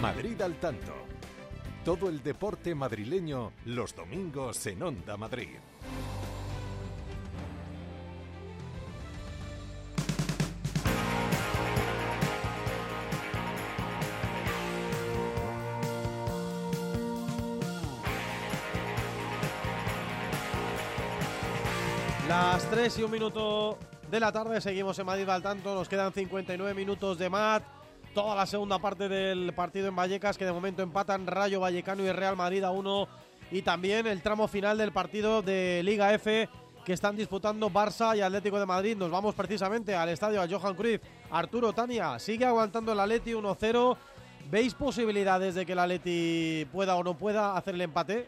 [0.00, 0.92] Madrid al tanto.
[1.84, 5.56] Todo el deporte madrileño los domingos en Onda Madrid.
[22.28, 23.78] Las 3 y un minuto
[24.08, 27.64] de la tarde, seguimos en Madrid al tanto, nos quedan 59 minutos de mat,
[28.18, 32.10] toda la segunda parte del partido en Vallecas que de momento empatan Rayo Vallecano y
[32.10, 33.08] Real Madrid a 1
[33.52, 36.48] y también el tramo final del partido de Liga F
[36.84, 38.96] que están disputando Barça y Atlético de Madrid.
[38.96, 41.00] Nos vamos precisamente al estadio a Johan Cruyff.
[41.30, 43.96] Arturo Tania sigue aguantando el Atleti 1-0.
[44.50, 48.26] ¿Veis posibilidades de que el Atleti pueda o no pueda hacer el empate?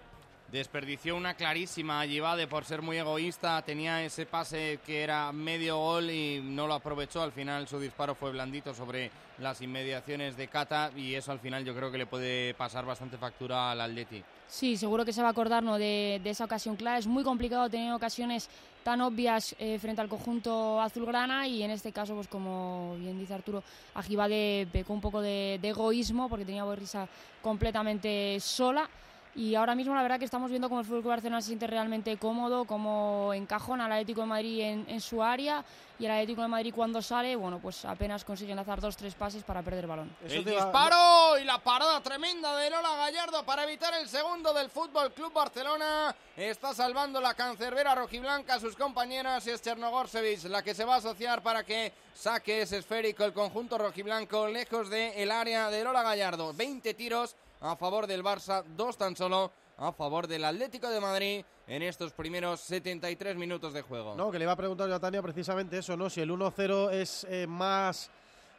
[0.53, 3.63] Desperdició una clarísima Allivade por ser muy egoísta.
[3.63, 7.23] Tenía ese pase que era medio gol y no lo aprovechó.
[7.23, 11.65] Al final su disparo fue blandito sobre las inmediaciones de Cata y eso al final
[11.65, 14.25] yo creo que le puede pasar bastante factura al Atleti.
[14.49, 15.79] Sí, seguro que se va a acordar ¿no?
[15.79, 16.99] de, esa ocasión clara.
[16.99, 18.51] Es muy complicado tener ocasiones
[18.83, 23.35] tan obvias eh, frente al conjunto azulgrana y en este caso, pues como bien dice
[23.35, 23.63] Arturo,
[23.95, 27.07] Agibade pecó un poco de, de egoísmo porque tenía Borrisa
[27.41, 28.91] completamente sola.
[29.35, 32.17] Y ahora mismo la verdad que estamos viendo cómo el Fútbol Barcelona se siente realmente
[32.17, 35.65] cómodo, cómo encajona al Atlético de Madrid en, en, su área
[36.01, 39.45] y el Atlético de Madrid cuando sale, bueno, pues apenas consigue lanzar dos, tres pases
[39.45, 40.17] para perder el balón.
[40.29, 45.13] el disparo y la parada tremenda de Lola Gallardo para evitar el segundo del Fútbol
[45.13, 46.15] Club Barcelona.
[46.37, 50.95] Está salvando la cancerbera rojiblanca a sus compañeras y es Chernogorsevic la que se va
[50.95, 55.85] a asociar para que saque ese esférico el conjunto rojiblanco lejos del el área de
[55.85, 56.53] Lola Gallardo.
[56.53, 61.45] 20 tiros a favor del Barça, dos tan solo a favor del Atlético de Madrid
[61.67, 64.15] en estos primeros 73 minutos de juego.
[64.15, 66.11] No, que le iba a preguntar yo a Tania precisamente eso, ¿no?
[66.11, 68.11] Si el 1-0 es eh, más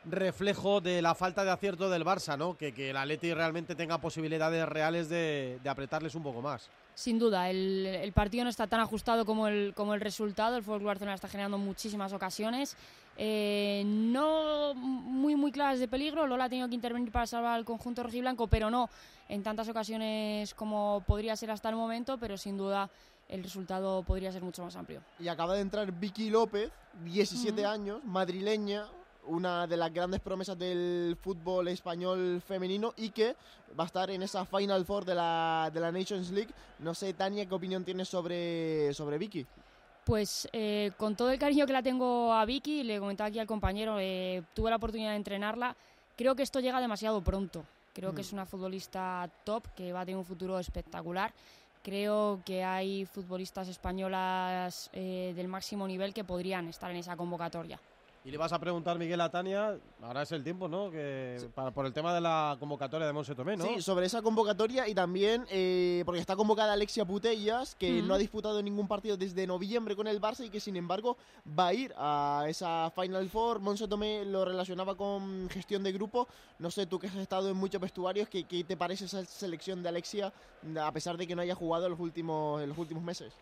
[0.06, 2.58] reflejo de la falta de acierto del Barça, ¿no?
[2.58, 6.70] Que, que el Atleti realmente tenga posibilidades reales de apretarles un poco más.
[6.94, 10.58] Sin duda, el, el, partido no está tan ajustado como el, como el resultado.
[10.58, 12.76] El Fútbol Barcelona está generando muchísimas ocasiones.
[13.18, 16.28] Eh, no muy, muy claras de peligro.
[16.28, 18.90] Lola ha tenido que intervenir para salvar al conjunto rojiblanco, pero no
[19.30, 22.18] en tantas ocasiones como podría ser hasta el momento.
[22.18, 22.90] Pero sin duda,
[23.30, 25.02] el resultado podría ser mucho más amplio.
[25.20, 26.72] Y acaba de entrar Vicky López,
[27.04, 27.70] 17 uh -huh.
[27.70, 28.86] años, madrileña,
[29.28, 33.36] una de las grandes promesas del fútbol español femenino y que
[33.80, 36.52] va a estar en esa Final Four de la, de la Nations League.
[36.80, 39.46] No sé, Tania, ¿qué opinión tienes sobre, sobre Vicky?
[40.04, 43.48] Pues eh, con todo el cariño que la tengo a Vicky, le comentaba aquí al
[43.48, 45.76] compañero, eh, tuve la oportunidad de entrenarla,
[46.18, 47.64] creo que esto llega demasiado pronto.
[47.94, 48.16] Creo mm.
[48.16, 51.34] que es una futbolista top que va a tener un futuro espectacular.
[51.84, 57.80] Creo que hay futbolistas españolas eh, del máximo nivel que podrían estar en esa convocatoria.
[58.24, 60.92] Y le vas a preguntar, Miguel, a Tania, ahora es el tiempo, ¿no?
[60.92, 61.48] Que sí.
[61.56, 63.66] para, por el tema de la convocatoria de Monse Tomé, ¿no?
[63.66, 68.08] Sí, sobre esa convocatoria y también eh, porque está convocada Alexia Putellas, que mm.
[68.08, 71.18] no ha disputado ningún partido desde noviembre con el Barça y que sin embargo
[71.58, 73.60] va a ir a esa Final Four.
[73.60, 76.28] Monse Tomé lo relacionaba con gestión de grupo.
[76.60, 79.82] No sé, tú que has estado en muchos vestuarios, ¿qué, qué te parece esa selección
[79.82, 80.32] de Alexia
[80.80, 83.34] a pesar de que no haya jugado en los últimos, en los últimos meses?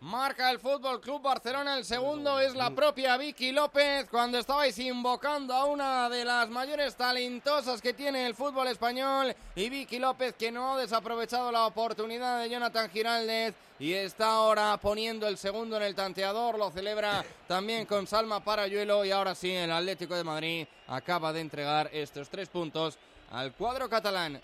[0.00, 1.76] Marca el Fútbol Club Barcelona.
[1.76, 4.06] El segundo es la propia Vicky López.
[4.08, 9.34] Cuando estabais invocando a una de las mayores talentosas que tiene el fútbol español.
[9.56, 13.56] Y Vicky López que no ha desaprovechado la oportunidad de Jonathan Giraldez.
[13.80, 16.56] Y está ahora poniendo el segundo en el tanteador.
[16.58, 19.04] Lo celebra también con Salma Parayuelo.
[19.04, 22.96] Y ahora sí, el Atlético de Madrid acaba de entregar estos tres puntos
[23.32, 24.40] al cuadro catalán.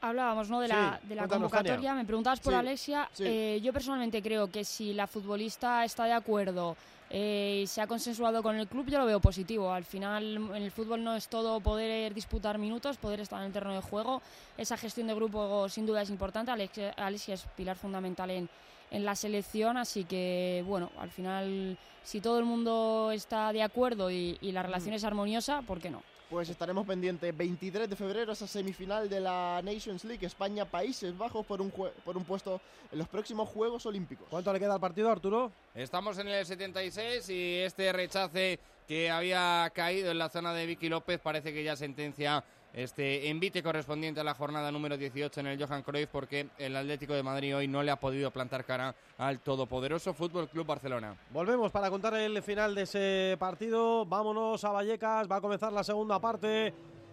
[0.00, 0.60] Hablábamos ¿no?
[0.60, 1.94] de, sí, la, de la convocatoria, Tania.
[1.94, 3.08] me preguntabas por Sí, Alexia.
[3.12, 3.24] sí.
[3.26, 6.76] Eh, yo personalmente creo que si la futbolista está de acuerdo
[7.10, 9.72] eh, y se ha consensuado con el club, yo lo veo positivo.
[9.72, 13.52] Al final, en el fútbol no es todo poder disputar minutos, poder estar en el
[13.52, 14.22] terreno de juego.
[14.56, 16.50] Esa gestión de grupo sin duda es importante.
[16.52, 18.48] Alexia, Alexia es pilar fundamental en,
[18.90, 24.10] en la selección, así que bueno, al final, si todo el mundo está de acuerdo
[24.10, 26.02] y, y la relación es armoniosa, ¿por qué no?
[26.30, 31.62] Pues estaremos pendientes 23 de febrero esa semifinal de la Nations League España-Países Bajos por
[31.62, 32.60] un, por un puesto
[32.92, 34.26] en los próximos Juegos Olímpicos.
[34.28, 35.50] ¿Cuánto le queda al partido, Arturo?
[35.74, 40.90] Estamos en el 76 y este rechace que había caído en la zona de Vicky
[40.90, 42.44] López parece que ya sentencia
[42.74, 47.14] este envite correspondiente a la jornada número 18 en el Johan Cruyff porque el Atlético
[47.14, 51.16] de Madrid hoy no le ha podido plantar cara al todopoderoso Fútbol Club Barcelona.
[51.30, 54.06] Volvemos para contar el final de ese partido.
[54.06, 55.30] Vámonos a Vallecas.
[55.30, 56.72] Va a comenzar la segunda parte.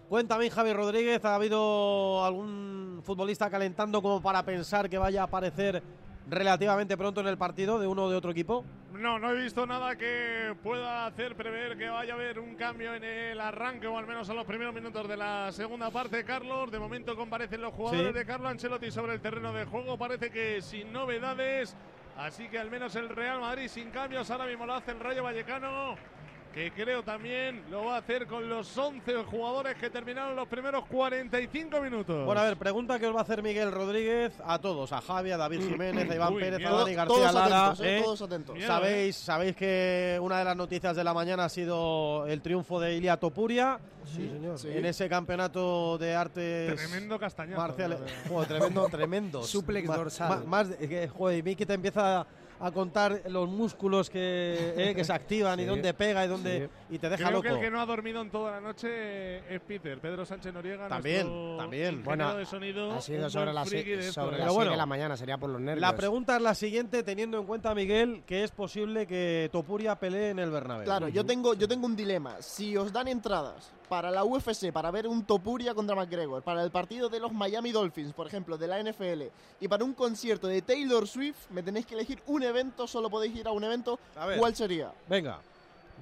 [0.09, 5.81] Cuéntame, Javi Rodríguez, ¿ha habido algún futbolista calentando como para pensar que vaya a aparecer
[6.27, 8.65] relativamente pronto en el partido de uno o de otro equipo?
[8.93, 12.93] No, no he visto nada que pueda hacer prever que vaya a haber un cambio
[12.95, 16.71] en el arranque o al menos en los primeros minutos de la segunda parte, Carlos.
[16.71, 18.13] De momento comparecen los jugadores Sí.
[18.13, 19.97] de Carlo Ancelotti sobre el terreno de juego.
[19.97, 21.75] Parece que sin novedades.
[22.17, 24.31] Así que al menos el Real Madrid sin cambios.
[24.31, 25.95] Ahora mismo lo hace el Rayo Vallecano.
[26.55, 30.85] Que creo también lo va a hacer con los 11 jugadores que terminaron los primeros
[30.85, 32.25] 45 minutos.
[32.25, 35.31] Bueno, a ver, pregunta que os va a hacer Miguel Rodríguez a todos, a Javi,
[35.31, 36.71] a David Jiménez, a Iván Uy, Pérez, a.
[36.71, 37.65] Dani García todos Lara.
[37.65, 38.01] atentos, eh, ¿eh?
[38.01, 38.55] todos atentos.
[38.55, 42.79] Miedo, Sabéis, sabéis que una de las noticias de la mañana ha sido el triunfo
[42.79, 44.57] de Ilia Topuria Sí, señor.
[44.57, 44.69] Sí.
[44.71, 47.59] en ese campeonato de artes Tremendo castañazo.
[47.61, 47.99] marciales.
[48.29, 49.43] Joder, tremendo, tremendo.
[49.43, 50.45] Suplex dorsal.
[50.45, 52.25] más de- que, joder, y Miki te empieza
[52.59, 55.69] a contar los músculos que, eh, que se activan y Sí.
[55.69, 57.43] dónde pega y dónde y te deja Creo loco.
[57.43, 60.87] que el que no ha dormido en toda la noche es Peter, Pedro Sánchez Noriega.
[60.87, 62.03] También, también.
[62.03, 62.93] Bueno, de sonido.
[62.93, 65.81] Ha sido sobre las esto, sobre seis bueno, de la mañana, sería por los nervios.
[65.81, 70.29] La pregunta es la siguiente, teniendo en cuenta, Miguel, que es posible que Topuria pelee
[70.29, 70.85] en el Bernabéu.
[70.85, 72.41] Claro, yo tengo, yo tengo un dilema.
[72.41, 76.71] Si os dan entradas para la UFC, para ver un Topuria contra McGregor, para el
[76.71, 79.23] partido de los Miami Dolphins, por ejemplo, de la NFL,
[79.59, 83.35] y para un concierto de Taylor Swift, me tenéis que elegir un evento, solo podéis
[83.35, 83.99] ir a un evento.
[84.15, 84.39] A ver.
[84.39, 84.91] ¿Cuál sería?
[85.07, 85.39] Venga,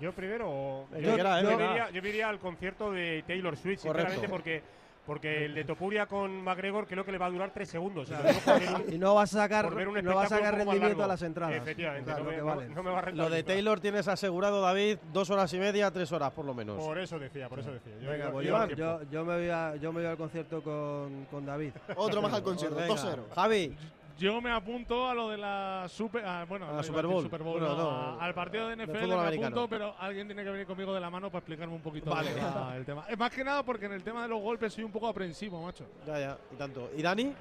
[0.01, 0.87] Yo primero.
[0.91, 1.01] Yo, ¿eh?
[1.03, 1.41] yo Venga.
[1.41, 4.11] me iría, yo me iría al concierto de Taylor Swift, Correcto.
[4.11, 4.63] sinceramente, porque,
[5.05, 8.09] porque el de Topuria con McGregor creo que le va a durar tres segundos.
[8.09, 9.71] Y un- no vas a sacar,
[10.03, 11.55] no vas a sacar rendimiento a las entradas.
[11.55, 12.73] Efectivamente, Claro, no, me, que no- valen.
[12.73, 13.43] no me va a lo de.
[13.43, 16.77] Taylor tienes asegurado, David, dos horas y media, tres horas por lo menos.
[16.83, 17.93] Por eso decía, por eso decía.
[18.01, 18.31] Yo Venga, iba-
[18.67, 18.77] pues
[19.11, 21.71] yo, me voy a, yo me voy al concierto con, con David.
[21.95, 22.93] Otro más al concierto, Venga.
[22.93, 23.23] 2-0.
[23.35, 23.75] Javi,
[24.17, 26.23] Yo me apunto a lo de la Super.
[26.25, 27.23] ah, bueno, A la Super Bowl.
[27.23, 27.89] Super Bowl, Bueno, no, no,
[28.19, 29.47] a- al partido de NFL me americano.
[29.47, 32.29] apunto, pero alguien tiene que venir conmigo de la mano para explicarme un poquito Vale.
[32.35, 33.05] la- el tema.
[33.17, 35.85] Más que nada porque en el tema de los golpes soy un poco aprensivo, macho.
[36.05, 36.91] ya, ya, y tanto.
[36.95, 37.33] ¿Y Dani?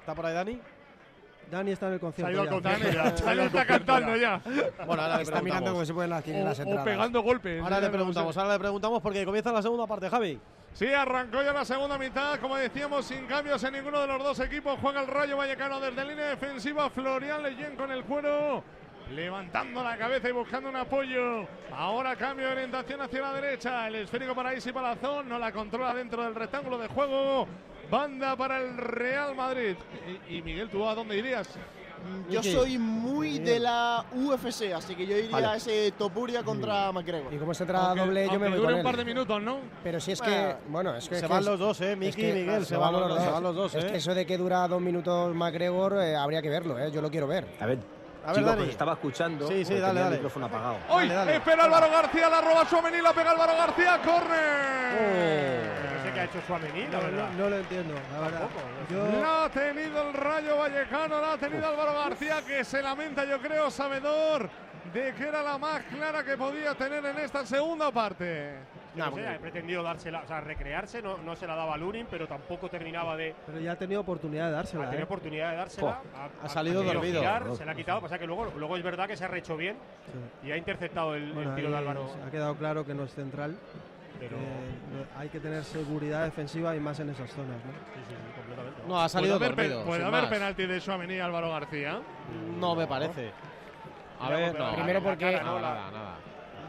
[0.00, 0.60] ¿Está por ahí Dani?
[1.50, 2.32] Dani está en el Se ha concierto.
[2.32, 2.52] ido al ya.
[2.52, 2.92] concierto ya.
[2.92, 4.40] se ha ido Dani al está concierto cantando ya.
[4.86, 6.84] Bueno, ahora le Está mirando cómo se pueden las O, o entradas.
[6.84, 7.62] pegando golpes.
[7.62, 10.40] Ahora le preguntamos, ahora le preguntamos porque comienza la segunda parte, Javi.
[10.72, 14.40] Sí, arrancó ya la segunda mitad, como decíamos, sin cambios en ninguno de los dos
[14.40, 14.78] equipos.
[14.80, 16.88] Juega el Rayo Vallecano desde línea defensiva.
[16.88, 18.64] Florian Leyen con el cuero,
[19.10, 21.46] levantando la cabeza y buscando un apoyo.
[21.72, 23.88] Ahora cambio de orientación hacia la derecha.
[23.88, 27.46] El esférico para Isi Palazón, no la controla dentro del rectángulo de juego.
[27.90, 29.76] Banda para el Real Madrid.
[30.28, 31.58] Y, y Miguel, ¿tú a dónde irías?
[32.30, 35.46] Yo soy muy de la UFC, así que yo iría Vale.
[35.48, 37.32] a ese Topuria contra McGregor.
[37.34, 38.84] Y como es entrada Aunque- doble, yo me voy dure con un él.
[38.84, 39.58] par de minutos, ¿no?
[39.82, 41.96] Pero si es Bueno, que, bueno, es que se es van que los dos, ¿eh?
[41.96, 43.88] Miki y Miguel, se, van los dos, se van los dos, Es ¿eh?
[43.90, 46.90] que eso de que dura dos minutos McGregor eh, habría que verlo, ¿eh?
[46.92, 47.46] Yo lo quiero ver.
[47.60, 47.78] A ver,
[48.22, 48.58] A ver, chicos, Dani.
[48.58, 49.48] pues estaba escuchando.
[49.48, 50.76] Sí, sí, dale, el micrófono apagado.
[50.90, 51.36] Hoy Dale, dale.
[51.36, 55.79] espera Álvaro García, la roba Suamení, la pega Álvaro García, corre.
[55.79, 55.79] No
[56.28, 57.28] qué ha hecho Suamení, la No, verdad.
[57.32, 58.48] no, no lo entiendo, la verdad.
[58.90, 63.24] Yo, La ha tenido el Rayo Vallecano, la ha tenido Álvaro García, que se lamenta,
[63.24, 64.48] yo creo, sabedor
[64.92, 68.54] de que era la más clara que podía tener en esta segunda parte.
[68.96, 71.76] Yo no sé, ha pretendido dársela, o sea, recrearse, no, no se la daba a
[71.76, 73.36] Lunin, pero tampoco terminaba de.
[73.46, 75.04] pero ya ha tenido oportunidad de dársela, Ha tenido ¿eh?
[75.04, 76.00] oportunidad de dársela.
[76.42, 77.20] Ha salido querido dormido.
[77.20, 79.56] girar, se la ha quitado, pasa que luego, luego es verdad que se ha rehecho
[79.56, 79.76] bien
[80.42, 82.10] y ha interceptado el, el Bueno, tiro ahí de Álvaro.
[82.26, 83.56] ha quedado claro que no es central.
[84.20, 84.42] Pero, que
[85.16, 87.72] no- hay que tener seguridad defensiva y más en esas zonas, ¿no?
[87.72, 88.82] sí, sí, sí, completamente.
[88.86, 90.30] No, ha salido ¿Puede haber, puede haber más.
[90.30, 92.00] penalti de Suamení y Álvaro García?
[92.58, 93.32] No me parece.
[94.20, 94.74] A ver, no.
[94.74, 96.14] primero porque- Nada, nada, nada.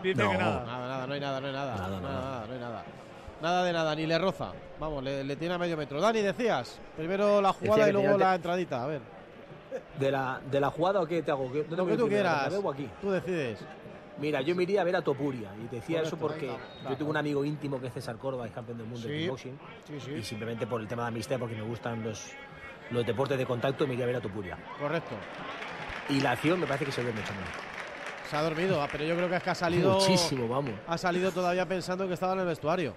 [0.02, 0.64] Dice que nada.
[0.66, 1.76] Nada, nada, no hay nada, no hay nada.
[1.76, 2.22] Nada, Nada, nada.
[2.22, 2.84] nada, no hay nada.
[3.42, 4.52] Nada de nada, ni le roza.
[4.80, 6.00] Vamos, le, le tiene a medio metro.
[6.00, 6.80] Dani, decías.
[6.96, 8.84] Primero la jugada Decía y luego la entradita.
[8.84, 9.02] A ver.
[10.00, 11.52] ¿De la, ¿De la jugada o qué te hago?
[11.52, 12.50] ¿Qué- ¿Dónde Lo que tú quieras.
[13.02, 13.60] Tú decides.
[14.22, 15.50] Mira, yo me iría a ver a Topuria.
[15.64, 18.46] Y te decía eso porque Venga, yo tengo un amigo íntimo que es César Córdoba,
[18.46, 19.20] es campeón del mundo de Sí.
[19.22, 19.60] kickboxing.
[20.00, 22.32] Sí, Y simplemente por el tema de amistad, porque me gustan los,
[22.92, 24.58] los deportes de contacto, me iría a ver a Topuria.
[24.80, 25.16] Correcto.
[26.10, 28.30] Y la acción me parece que se ve mucho más.
[28.30, 29.94] Se ha dormido, ah, pero yo creo que es que ha salido.
[29.96, 30.74] Muchísimo, vamos.
[30.88, 32.96] Ha salido todavía pensando que estaba en el vestuario.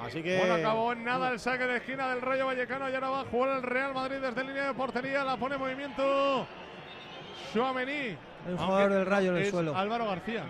[0.00, 0.38] Así que.
[0.38, 3.24] Bueno, acabó en nada el saque de esquina del Rayo Vallecano y ahora va a
[3.24, 6.46] jugar el Real Madrid desde línea de portería, la pone en movimiento
[7.52, 8.16] Suamení.
[8.44, 9.76] Hay un Aunque jugador del Rayo en el suelo.
[9.76, 10.44] Álvaro García.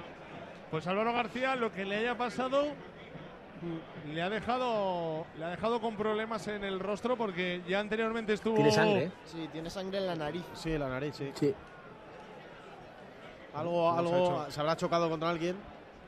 [0.70, 2.66] Pues Álvaro García lo que le haya pasado
[4.12, 8.56] le ha dejado le ha dejado con problemas en el rostro porque ya anteriormente estuvo
[8.56, 9.10] Tiene sangre, ¿eh?
[9.24, 10.44] Sí, tiene sangre en la nariz.
[10.54, 11.30] Sí, la nariz, sí.
[11.34, 11.54] Sí.
[13.54, 15.56] Algo, No se ha algo se habrá chocado contra alguien.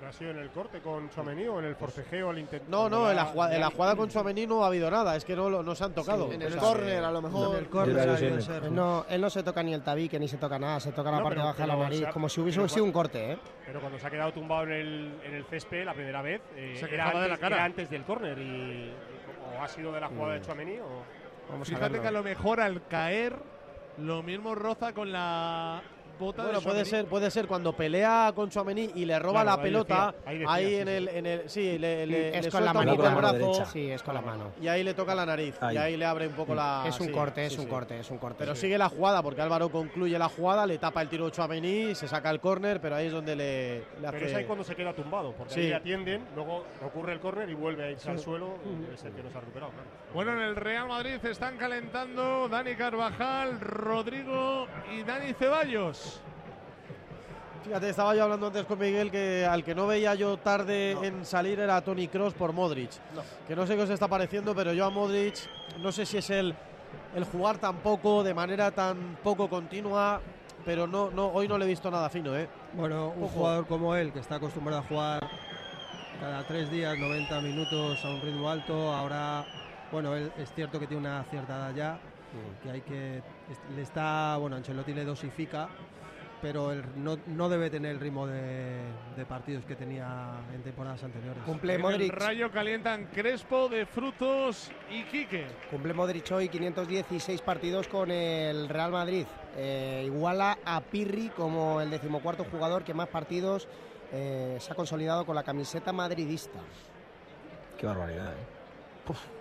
[0.06, 2.66] ¿Ha sido en el corte con Suamení o en el forcejeo al intento?
[2.70, 5.16] No, no, en la, jugada, en la jugada con Suamení no ha habido nada.
[5.16, 6.30] Es que no, se han tocado.
[6.32, 7.56] En O el sea, córner, a lo mejor.
[7.56, 8.70] En el córner ser.
[8.70, 11.16] no, él no se toca ni el tabique ni se toca nada, se toca la
[11.18, 13.38] No, parte pero- baja de la nariz, ha- como si hubiese sido un corte, ¿eh?
[13.64, 16.74] Pero cuando se ha quedado tumbado en el, en el césped la primera vez, eh,
[16.78, 17.56] Se era, quejaba de antes, la cara.
[17.56, 18.38] era antes del córner.
[18.38, 18.92] Y,
[19.58, 20.78] ¿O ha sido de la jugada de Chuamení?
[20.78, 21.02] O...
[21.50, 22.02] Vamos a Fíjate verlo.
[22.02, 23.34] que a lo mejor al caer
[23.98, 25.80] lo mismo roza con la
[26.18, 29.46] bota Bueno, de puede ser, puede ser cuando pelea con Chouameni y le roba Claro,
[29.46, 30.92] la ahí pelota, decía, ahí ahí, decía, sí, en, sí.
[30.94, 33.64] el, en el, sí, le, le, es le con la mano el brazo.
[33.66, 34.52] Sí, es con la mano.
[34.60, 35.74] y ahí le toca la nariz Ahí.
[35.74, 36.84] y ahí le abre un poco la.
[36.86, 37.70] es un sí, corte, es sí, un sí.
[37.70, 38.36] corte, es un corte.
[38.38, 38.62] Pero sí.
[38.62, 42.30] sigue la jugada porque Álvaro concluye la jugada, le tapa el tiro Chouameni, se saca
[42.30, 44.16] el córner, pero ahí es donde le, le hace.
[44.18, 45.60] Pero es ahí cuando se queda tumbado, porque Sí.
[45.60, 48.54] ahí le atienden, luego ocurre el córner y vuelve a irse al suelo,
[48.90, 49.72] y es el que nos ha recuperado.
[49.72, 49.88] claro.
[50.14, 56.05] Bueno, en el Real Madrid están calentando Dani Carvajal, Rodrigo y Dani Ceballos.
[57.64, 61.24] Fíjate, estaba yo hablando antes con Miguel que al que no veía yo tarde en
[61.24, 62.90] salir era Tony Cross por Modric.
[63.48, 65.34] Que no sé qué os está pareciendo, pero yo a Modric
[65.80, 66.54] no sé si es el,
[67.14, 70.20] el jugar tan poco, de manera tan poco continua,
[70.64, 72.48] pero no, no, hoy no le he visto nada fino, ¿eh?
[72.72, 73.32] Bueno, un Ojo.
[73.34, 75.28] jugador como él, que está acostumbrado a jugar
[76.20, 79.44] cada tres días, 90 minutos a un ritmo alto, ahora,
[79.90, 81.98] bueno, él es cierto que tiene una cierta edad ya,
[82.62, 83.22] que hay que,
[83.74, 85.68] le está, bueno, Ancelotti le dosifica,
[86.42, 88.76] pero no, no debe tener el ritmo de,
[89.16, 91.42] de partidos que tenía en temporadas anteriores.
[91.44, 95.46] Cumple En el Modric, Rayo calientan Crespo, De Frutos y Quique.
[95.70, 99.26] cumple Modric hoy 516 partidos con el Real Madrid.
[99.56, 103.66] Eh, iguala a Pirri como el decimocuarto jugador que más partidos
[104.12, 106.60] eh, se ha consolidado con la camiseta madridista.
[107.78, 109.35] Qué barbaridad, ¿eh?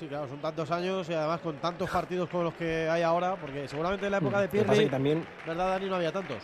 [0.00, 3.36] Sí, claro, son tantos años y además con tantos partidos como los que hay ahora,
[3.36, 5.90] porque seguramente en la época de pasa es Pirri, también, ¿verdad, Dani?
[5.90, 6.38] No había tantos.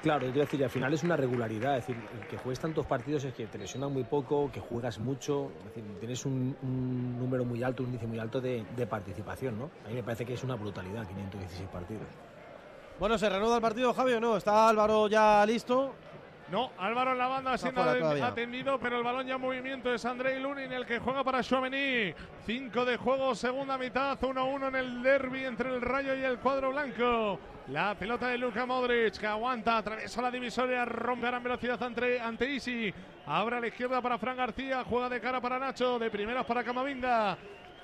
[0.00, 1.76] claro, quiero decir, al final es una regularidad.
[1.76, 5.50] Es decir, que juegues tantos partidos es que te lesionan muy poco, que juegas mucho.
[5.58, 9.58] Es decir, tienes un, un número muy alto, un índice muy alto de, de participación,
[9.58, 9.70] ¿no?
[9.84, 12.06] A mí me parece que es una brutalidad, 516 partidos.
[13.00, 14.36] Bueno, ¿se reanuda el partido, Javi, o no?
[14.36, 15.94] ¿Está Álvaro ya listo?
[16.50, 20.04] No, Álvaro en la banda Está siendo atendido, pero el balón ya en movimiento es
[20.06, 22.14] Andrei Lunin el que juega para Chouameni.
[22.46, 26.70] 5 de juego, segunda mitad, 1-1 en el derby entre el Rayo y el cuadro
[26.70, 27.38] blanco.
[27.68, 32.18] La pelota de Luka Modric que aguanta, atraviesa la divisoria, rompe a gran velocidad ante,
[32.18, 32.94] ante Isi.
[33.26, 36.64] Abre a la izquierda para Fran García, juega de cara para Nacho, de primeras para
[36.64, 37.36] Camavinga.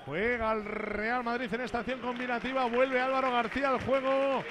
[0.07, 4.43] Juega el Real Madrid en esta acción combinativa, vuelve Álvaro García al juego.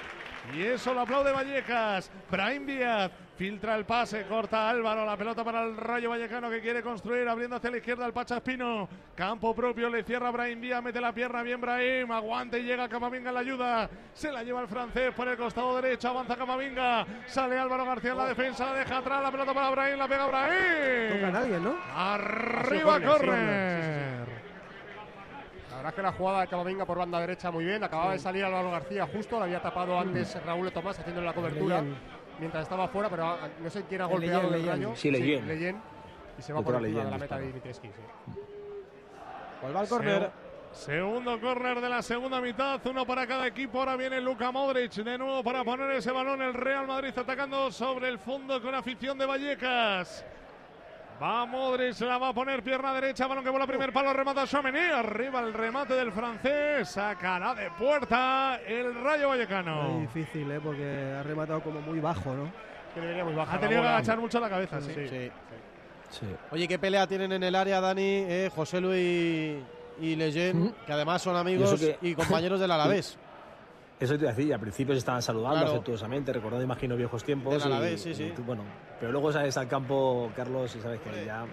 [0.53, 2.09] Y eso lo aplaude Vallecas.
[2.29, 5.05] Brahim Díaz filtra el pase, corta Álvaro.
[5.05, 8.87] La pelota para el Rayo Vallecano que quiere construir, abriendo hacia la izquierda el Pachaspino.
[9.13, 12.11] Campo propio, le cierra Brahim Díaz, mete la pierna bien Brahim.
[12.11, 13.89] Aguanta y llega Camavinga en la ayuda.
[14.13, 17.05] Se la lleva el francés por el costado derecho, avanza Camavinga.
[17.27, 19.21] Sale Álvaro García en la defensa, la deja atrás.
[19.21, 21.13] La pelota para Brahim, la pega Brahim.
[21.13, 21.75] Toca a nadie, ¿no?
[21.93, 24.25] Arriba, corre.
[25.69, 27.83] La verdad es que la jugada de Camavinga por banda derecha muy bien.
[27.83, 31.83] Acababa de salir Álvaro García justo, la había tapado antes Raúl Tomás haciendo la cobertura.
[32.39, 34.67] Mientras estaba fuera, pero ah, no sé quién ha El golpeado Leyen.
[34.69, 34.95] rayo.
[34.95, 35.47] Sí, Leyen.
[35.47, 35.81] Leyen.
[36.37, 37.47] Y se va Doctora por encima de la meta de.
[37.47, 37.87] Dimitrescu.
[37.87, 37.91] sí.
[39.61, 40.31] Pues va el córner.
[40.73, 43.79] Segundo córner de la segunda mitad, uno para cada equipo.
[43.79, 46.41] Ahora viene Luka Modric de nuevo para poner ese balón.
[46.41, 50.25] El Real Madrid atacando sobre el fondo con afición de Vallecas.
[51.21, 54.79] Va Modric, la va a poner pierna derecha, balón que vuela primer palo, remata Chouameni,
[54.79, 60.01] arriba el remate del francés, sacará de puerta el Rayo Vallecano.
[60.01, 60.59] Es difícil, ¿eh?
[60.61, 62.51] Porque ha rematado como muy bajo, ¿no?
[62.93, 63.55] Que muy baja.
[63.55, 64.91] Ha tenido que agachar mucho la cabeza, sí.
[64.93, 65.31] Sí.
[66.09, 66.25] Sí.
[66.51, 69.63] Oye, ¿qué pelea tienen en el área, Dani, eh, José Luis
[70.01, 70.73] y Leyen, Mm.
[70.85, 73.17] que además son amigos Y que- y compañeros del Alavés?
[73.99, 75.71] Eso te iba a decir, al principio se estaban saludando Claro.
[75.71, 77.63] afectuosamente, recordando, imagino, viejos tiempos.
[77.63, 78.33] Y- Alavés, sí, y sí.
[78.45, 78.63] bueno,
[78.99, 81.45] pero luego sales al campo, Carlos, y sabes que ya.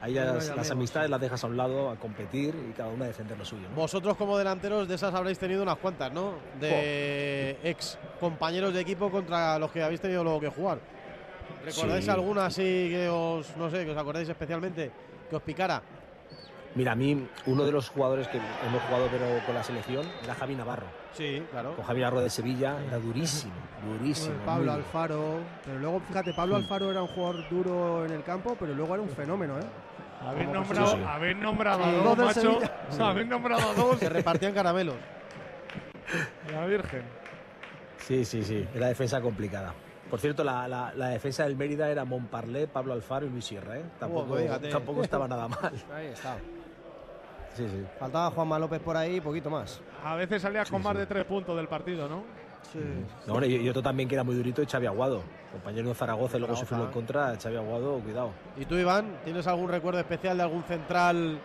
[0.00, 3.06] Ahí las, las amistades las dejas a un lado a competir y cada uno a
[3.06, 3.68] defender lo suyo.
[3.70, 3.74] ¿no?
[3.76, 6.34] Vosotros como delanteros de esas habréis tenido unas cuantas, ¿no?
[6.60, 10.78] De ex compañeros de equipo contra los que habéis tenido luego que jugar.
[11.64, 12.10] ¿Recordáis Sí.
[12.10, 14.90] alguna así que os, no sé, que os acordáis especialmente,
[15.30, 15.80] que os picara?
[16.74, 20.34] Mira, a mí, uno de los jugadores que hemos jugado pero con la selección era
[20.34, 20.86] Javi Navarro.
[21.12, 21.76] Sí, claro.
[21.76, 23.52] Con Javi Navarro de Sevilla era durísimo,
[23.98, 24.34] durísimo.
[24.44, 25.38] Pablo Alfaro.
[25.64, 29.02] Pero luego, fíjate, Pablo Alfaro era un jugador duro en el campo, pero luego era
[29.04, 29.62] un fenómeno, ¿eh?
[30.20, 31.02] Habéis nombrado, sí, sí.
[31.06, 32.40] habéis nombrado a dos, Dos macho.
[32.40, 33.08] Sevilla.
[33.10, 33.98] Habéis nombrado a dos.
[33.98, 34.96] Que repartían caramelos.
[36.52, 37.02] La Virgen.
[37.98, 38.66] Sí, sí, sí.
[38.74, 39.74] Era defensa complicada.
[40.10, 43.78] Por cierto, la, la- la defensa del Mérida era Montparlé, Pablo Alfaro y Luis Sierra,
[43.78, 43.84] ¿eh?
[43.98, 44.68] Tampoco, pues fíjate.
[44.70, 45.72] tampoco estaba nada mal.
[45.94, 46.36] Ahí está.
[47.54, 47.84] Sí, sí.
[47.98, 49.80] Faltaba Juanma López por ahí y poquito más.
[50.04, 52.22] A veces salías con Sí, más de tres puntos del partido, ¿no?
[52.72, 52.80] Sí.
[53.26, 55.22] No, y, otro también que era muy durito, Xavi Aguado.
[55.52, 57.36] Compañero de Zaragoza y luego se fue en contra.
[57.40, 58.30] Xavi Aguado, cuidado.
[58.56, 61.38] ¿Y tú, Iván, tienes algún recuerdo especial de algún central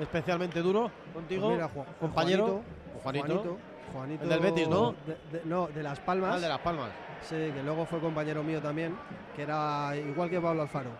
[0.00, 1.46] especialmente duro contigo?
[1.48, 2.62] Pues mira, Ju- compañero.
[3.02, 3.58] Juanito, Juanito,
[3.92, 4.94] Juanito El del Betis, ¿no?
[5.06, 6.30] de- de- no, de Las Palmas.
[6.32, 6.90] Ah, el de Las Palmas.
[7.22, 8.96] Sí, que luego fue compañero mío también,
[9.34, 10.90] que era igual que Pablo Alfaro.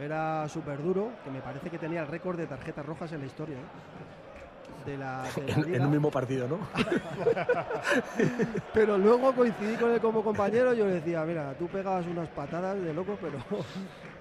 [0.00, 3.26] Era súper duro, que me parece que tenía el récord de tarjetas rojas en la
[3.26, 3.56] historia.
[3.56, 4.14] ¿eh?
[4.84, 6.58] de la, de la En, en un mismo partido, ¿no?
[8.74, 12.80] Pero luego coincidí con él como compañero, yo le decía, mira, tú pegabas unas patadas
[12.80, 13.38] de loco, pero,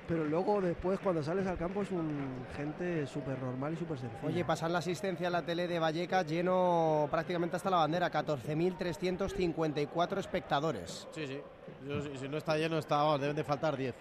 [0.07, 4.21] pero luego después cuando sales al campo es un gente súper normal y súper sencilla.
[4.25, 10.17] Oye, pasar la asistencia a la tele de Vallecas lleno prácticamente hasta la bandera, 14.354
[10.17, 11.07] espectadores.
[11.11, 11.39] Sí, sí.
[11.87, 13.93] Yo, si si no está lleno, está, deben de faltar 10.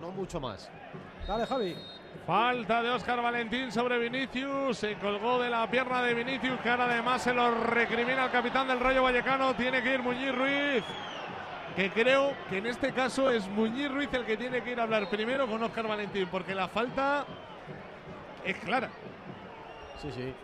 [0.00, 0.70] No mucho más.
[1.26, 1.76] Dale, Javi.
[2.26, 4.78] Falta de Óscar Valentín sobre Vinicius.
[4.78, 8.68] Se colgó de la pierna de Vinicius, que ahora además se lo recrimina el capitán
[8.68, 9.54] del Rayo Vallecano.
[9.54, 10.84] Tiene que ir Muñiz Ruiz.
[11.76, 14.82] Que creo que en este caso es Muñiz Ruiz el que tiene que ir a
[14.82, 17.24] hablar primero con Óscar Valentín, porque la falta
[18.44, 18.90] es clara.
[20.00, 20.34] Sí, sí.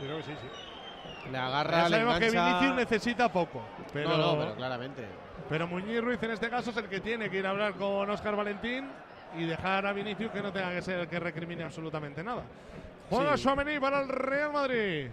[0.00, 1.28] Creo que sí, sí.
[1.30, 2.30] Le agarra, Ya le sabemos que.
[2.30, 3.62] Vinicius necesita poco.
[3.92, 5.04] Pero, No, no, pero claramente.
[5.48, 8.08] pero Muñiz Ruiz en este caso es el que tiene que ir a hablar con
[8.08, 8.88] Óscar Valentín
[9.36, 12.42] y dejar a Vinicius que no tenga que ser el que recrimine absolutamente nada.
[13.10, 13.42] Juega Sí.
[13.42, 15.08] Tchouaméni para el Real Madrid.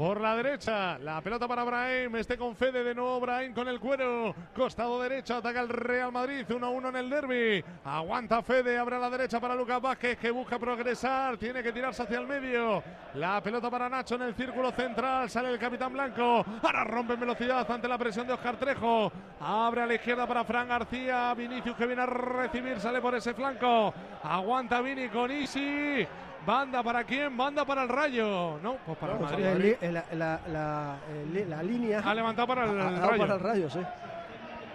[0.00, 2.16] Por la derecha, la pelota para Brahim.
[2.16, 3.20] Este con Fede de nuevo.
[3.20, 4.34] Brahim con el cuero.
[4.56, 6.46] Costado derecho, ataca el Real Madrid.
[6.48, 7.62] 1-1 en el derby.
[7.84, 11.36] Aguanta Fede, abre a la derecha para Lucas Vázquez que busca progresar.
[11.36, 12.82] Tiene que tirarse hacia el medio.
[13.12, 15.28] La pelota para Nacho en el círculo central.
[15.28, 16.46] Sale el capitán blanco.
[16.62, 19.12] Ahora rompe en velocidad ante la presión de Oscar Trejo.
[19.38, 21.34] Abre a la izquierda para Fran García.
[21.34, 22.80] Vinicius que viene a recibir.
[22.80, 23.92] Sale por ese flanco.
[24.22, 26.08] Aguanta Vini con Isi.
[26.46, 27.36] Banda para quién?
[27.36, 28.58] Banda para el Rayo.
[28.62, 29.44] No, pues para el Madrid.
[29.44, 33.06] el li- el- la, la- la- el li- la línea Ha levantado para el, ha-
[33.06, 33.18] Rayo.
[33.18, 33.80] para el rayo, sí.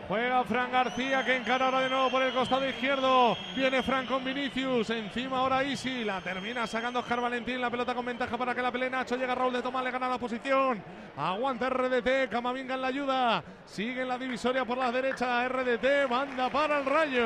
[0.08, 3.36] Juega Fran García que encara ahora de nuevo por el costado izquierdo.
[3.56, 4.92] Viene Fran con Vinicius.
[4.92, 6.04] Encima ahora Isi.
[6.04, 7.60] La termina sacando Oscar Valentín.
[7.60, 9.16] La pelota con ventaja para que la pelee Nacho.
[9.16, 10.80] Llega Raúl de Tomás, le gana la posición.
[11.18, 12.30] Aguanta RDT.
[12.30, 13.44] Camavinga en la ayuda.
[13.66, 15.48] Sigue en la divisoria por la derecha.
[15.50, 16.06] RDT.
[16.08, 17.26] Banda para el Rayo.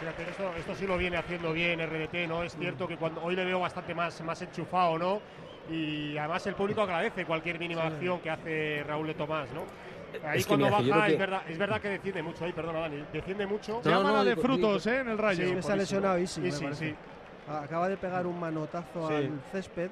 [0.00, 2.42] Fíjate, esto, esto sí lo viene haciendo bien RDT, ¿no?
[2.42, 5.20] Es cierto que cuando hoy le veo bastante más, más enchufado, ¿no?
[5.70, 9.62] Y además el público agradece cualquier mínima acción que hace Raúl de Tomás, ¿no?
[10.26, 12.80] Ahí Es cuando mira, baja, es, que- verdad, es verdad que defiende mucho ahí, perdona
[12.80, 13.80] Dani, defiende mucho.
[13.84, 15.00] Llamada de digo- frutos, digo- ¿eh?
[15.00, 15.46] En el Rayo.
[15.48, 16.94] Sí, se ha lesionado Isi, Isi, sí.
[17.48, 19.14] Acaba de pegar un manotazo Sí.
[19.14, 19.90] al césped.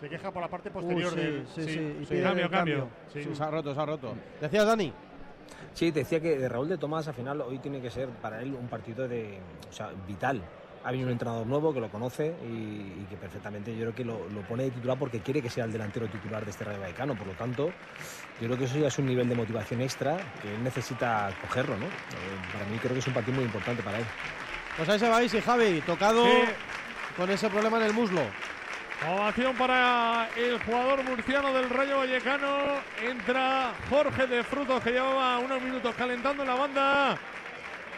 [0.00, 1.46] Se queja por la parte Uh, posterior sí, del.
[1.48, 2.88] sí, sí, y Sí, pide cambio, el cambio.
[3.12, 3.24] Sí.
[3.24, 4.14] Sí, se ha roto, se ha roto.
[4.40, 4.92] Decías, Dani.
[5.76, 8.40] Sí, te decía que de Raúl de Tomás al final hoy tiene que ser para
[8.40, 10.42] él un partido de, o sea, vital.
[10.82, 14.04] Ha venido un entrenador nuevo que lo conoce y, y que perfectamente yo creo que
[14.04, 16.80] lo, lo pone de titular porque quiere que sea el delantero titular de este Rayo
[16.80, 17.14] Vallecano.
[17.14, 17.66] Por lo tanto,
[18.40, 21.76] yo creo que eso ya es un nivel de motivación extra que él necesita cogerlo,
[21.76, 21.84] ¿no?
[21.84, 21.90] Eh,
[22.54, 24.04] para mí creo que es un partido muy importante para él.
[24.78, 25.82] Pues ahí se va Isi, Javi.
[25.82, 26.30] Tocado Sí.
[27.18, 28.22] con ese problema en el muslo.
[29.04, 32.48] Ovación para el jugador murciano del Rayo Vallecano.
[33.02, 37.18] Entra Jorge de Frutos que llevaba unos minutos calentando en la banda.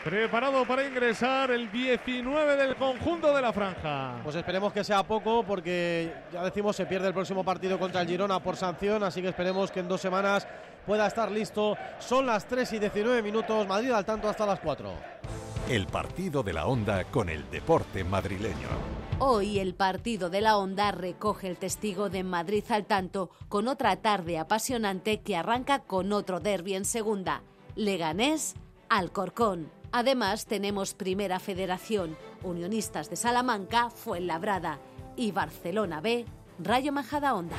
[0.02, 4.16] Preparado para ingresar el 19 del conjunto de la franja.
[4.24, 8.08] Pues esperemos que sea poco porque ya decimos se pierde el próximo partido contra el
[8.08, 10.48] Girona por sanción, así que esperemos que en dos semanas
[10.84, 11.76] pueda estar listo.
[11.98, 14.92] Son las 3 y 19 minutos, Madrid al tanto hasta las 4.
[15.68, 18.68] El partido de la onda con el deporte madrileño.
[19.18, 23.96] Hoy el partido de la Onda recoge el testigo de Madrid al tanto con otra
[23.96, 27.42] tarde apasionante que arranca con otro derby en segunda.
[27.74, 28.54] Leganés,
[28.88, 29.70] Alcorcón.
[29.92, 34.78] Además tenemos Primera Federación, Unionistas de Salamanca, Fuenlabrada
[35.16, 36.24] y Barcelona B,
[36.60, 37.56] Rayo Majada Onda.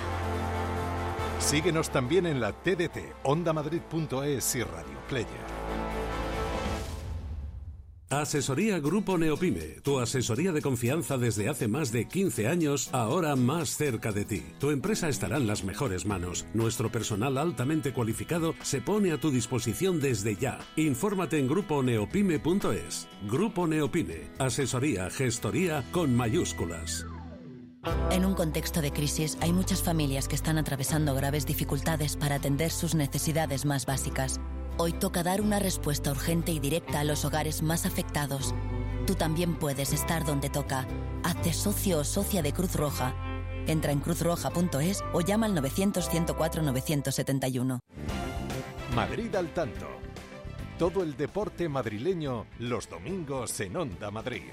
[1.38, 5.99] Síguenos también en la TDT, ondamadrid.es y Radio Player.
[8.10, 13.78] Asesoría Grupo Neopime, tu asesoría de confianza desde hace más de 15 años, ahora más
[13.78, 14.44] cerca de ti.
[14.60, 16.48] Tu empresa estará en las mejores manos.
[16.56, 20.58] Nuestro personal altamente cualificado se pone a tu disposición desde ya.
[20.76, 23.08] Infórmate en gruponeopime.es.
[23.30, 27.06] Grupo Neopime, asesoría, gestoría con mayúsculas.
[28.10, 32.72] En un contexto de crisis hay muchas familias que están atravesando graves dificultades para atender
[32.72, 34.42] sus necesidades más básicas.
[34.82, 38.56] Hoy toca dar una respuesta urgente y directa a los hogares más afectados.
[39.06, 40.88] Tú también puedes estar donde toca.
[41.22, 43.14] Hazte socio o socia de Cruz Roja.
[43.68, 47.80] Entra en cruzroja.es o llama al 900-104-971.
[48.96, 49.86] Madrid al tanto.
[50.78, 54.44] Todo el deporte madrileño los domingos en Onda Madrid.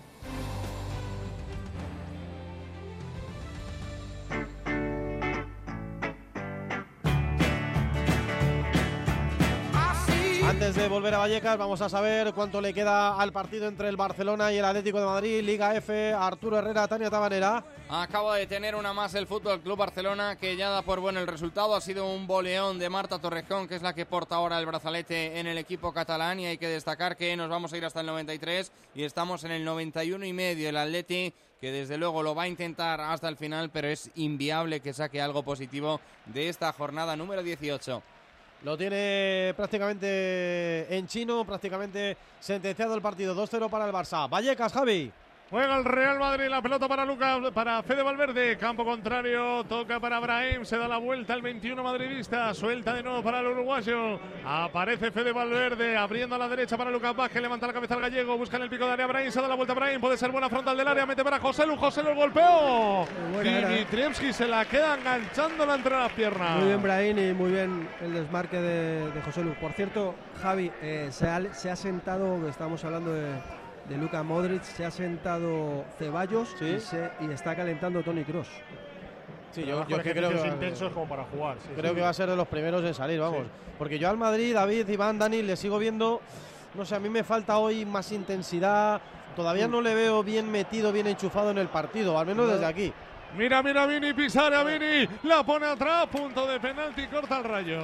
[10.47, 13.97] Antes de volver a Vallecas, vamos a saber cuánto le queda al partido entre el
[13.97, 17.65] Barcelona y el Atlético de Madrid, Liga F, Arturo Herrera, Tania Tabanera.
[17.89, 21.27] Acaba de tener una más el Fútbol Club Barcelona que ya da por bueno el
[21.27, 21.75] resultado.
[21.75, 25.41] Ha sido un boleón de Marta Torrejón, que es la que porta ahora el brazalete
[25.41, 26.39] en el equipo catalán.
[26.39, 29.51] Y hay que destacar que nos vamos a ir hasta el 93 y estamos en
[29.51, 30.69] el 91 y medio.
[30.69, 34.81] El Atleti que desde luego lo va a intentar hasta el final, pero es inviable
[34.81, 38.03] que saque algo positivo de esta jornada número 18.
[38.67, 43.33] Lo tiene prácticamente en chino, prácticamente sentenciado el partido.
[43.33, 44.29] 2-0 para el Barça.
[44.29, 45.13] Vallecas, Javi.
[45.49, 50.19] Juega el Real Madrid, la pelota para Lucas, para Fede Valverde, campo contrario, toca para
[50.19, 55.13] Brahim, se da la vuelta el 21 madridista, suelta de nuevo para el uruguayo, aparece
[55.13, 58.57] Fede Valverde, abriendo a la derecha para Lucas Vázquez, levanta la cabeza al gallego, busca
[58.57, 60.77] en el pico de área Brahim, se da la vuelta Brahim, puede ser buena frontal
[60.77, 63.07] del área, mete para José Lu, José Lu, el golpeo,
[63.41, 66.57] Dimitrievski se la queda enganchándola entre las piernas.
[66.57, 69.55] Muy bien Brahim y muy bien el desmarque de, de José Lu.
[69.61, 73.31] Por cierto, Javi, eh, se, ha, se ha sentado, estamos hablando de
[73.89, 78.49] de Luka Modric, se ha sentado Ceballos y, se, y, está calentando Tony Cross.
[79.53, 81.57] Sí, yo, yo que creo que intensos como para jugar.
[81.63, 81.97] Sí, creo sí.
[81.97, 83.47] que va a ser de los primeros en salir, vamos.
[83.79, 86.21] Porque yo al Madrid, David, Iván, Dani, le sigo viendo,
[86.75, 89.01] no sé, a mí me falta hoy más intensidad.
[89.35, 92.93] Todavía no le veo bien metido, bien enchufado en el partido, al menos desde aquí.
[93.37, 97.81] Mira, mira, Vini, pisar a Vini, la pone atrás, punto de penalti, corta el rayo.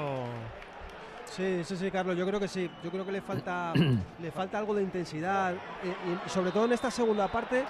[1.36, 2.70] Sí, sí, sí, Carlos, yo creo que sí.
[2.84, 3.72] Yo creo que le falta,
[4.20, 5.54] le falta algo de intensidad.
[5.82, 7.64] Y, y, sobre todo en esta segunda parte,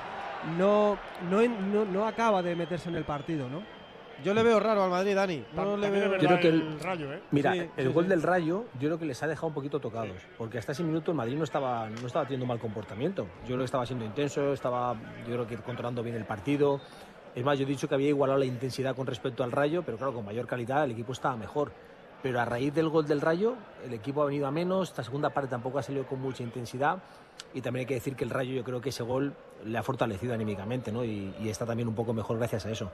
[0.58, 0.98] no,
[1.30, 3.62] no, no, no, acaba de meterse en el partido, ¿no?
[4.24, 5.44] Yo le veo raro al Madrid, Dani.
[5.54, 7.22] No le veo yo creo que el, el rayo, ¿eh?
[7.30, 8.10] Mira, Sí, el sí, gol sí.
[8.10, 10.16] del Rayo, yo creo que les ha dejado un poquito tocados.
[10.38, 13.26] Porque hasta ese minuto el Madrid no estaba, no estaba teniendo mal comportamiento.
[13.42, 14.94] Yo creo que estaba siendo intenso, estaba,
[15.26, 16.80] yo creo que controlando bien el partido.
[17.34, 19.96] Es más, yo he dicho que había igualado la intensidad con respecto al Rayo, pero
[19.96, 21.72] claro, con mayor calidad el equipo estaba mejor.
[22.22, 24.90] Pero a raíz del gol del Rayo, el equipo ha venido a menos.
[24.90, 26.98] Esta segunda parte tampoco ha salido con mucha intensidad.
[27.54, 29.82] Y también hay que decir que el Rayo, yo creo que ese gol le ha
[29.82, 31.04] fortalecido anímicamente, ¿no?
[31.04, 32.90] Y, y está también un poco mejor gracias a eso.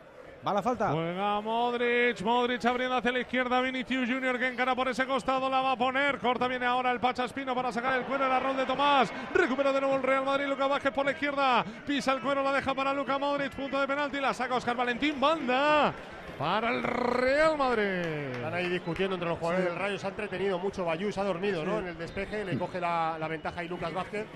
[0.47, 0.93] Va la falta.
[0.93, 5.61] Juega Modric, Modric abriendo hacia la izquierda, Vinicius Junior que encara por ese costado, la
[5.61, 8.65] va a poner, corta viene ahora el Pachaspino para sacar el cuero, el arroz de
[8.65, 12.45] Tomás, recupera de nuevo el Real Madrid, Lucas Vázquez por la izquierda, pisa el cuero,
[12.45, 15.93] la deja para Luca Modric, punto de penalti, la saca Oscar Valentín, banda
[16.39, 18.33] para el Real Madrid.
[18.33, 21.25] Están ahí discutiendo entre los jugadores del Rayo, se ha entretenido mucho, Bayú se ha
[21.25, 21.79] dormido ¿no?
[21.79, 24.27] en el despeje, le coge la, la ventaja ahí Lucas Vázquez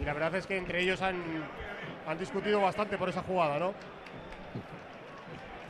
[0.00, 1.16] y la verdad es que entre ellos han,
[2.06, 3.74] han discutido bastante por esa jugada, ¿no?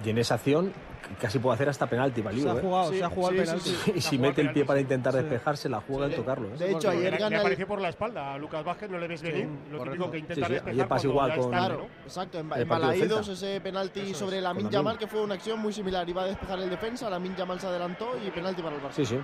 [0.05, 0.73] Y en esa acción
[1.21, 2.61] casi puede hacer hasta penalti, Valiu, Se ha ¿eh?
[2.61, 3.71] jugado, Sí, se ha jugado sí, el sí, penalti.
[3.85, 3.93] sí.
[3.97, 5.19] Y si mete el pie para intentar Sí.
[5.21, 6.49] despejarse, la juega en tocarlo.
[6.49, 6.59] ¿eh?
[6.59, 8.99] De hecho, ayer le, le gana el- apareció por la espalda a Lucas Vázquez, no
[8.99, 9.93] le ves venir, lo correcto.
[9.93, 11.85] típico que intenta Sí, sí, despejar ayer pasa igual con- Claro, ¿no?
[12.05, 12.39] exacto.
[12.39, 14.55] En, Balaídos ese penalti sobre la.
[14.71, 16.09] Yamal, que fue una acción muy similar.
[16.09, 18.93] Iba a despejar el defensa, la Min Yamal se adelantó y penalti para el Barça.
[18.93, 19.19] Sí, sí.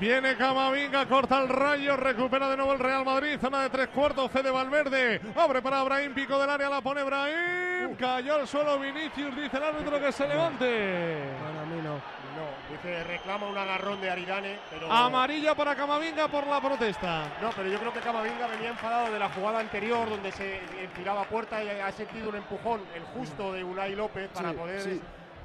[0.00, 4.30] Viene Camavinga, corta el rayo, recupera de nuevo el Real Madrid, zona de tres cuartos,
[4.30, 9.34] Fede Valverde, abre para Brahim, pico del área, la pone Brahim, cayó al suelo Vinicius,
[9.34, 11.18] dice el árbitro que se levante.
[11.40, 11.94] Para mí no.
[12.36, 14.92] No, dice reclama un agarrón de Aridane, pero...
[14.92, 17.22] Amarilla para Camavinga por la protesta.
[17.40, 21.24] No, pero yo creo que Camavinga venía enfadado de la jugada anterior donde se enfilaba
[21.24, 25.00] puerta y ha sentido un empujón, el justo de Unai López para Sí, poder sí.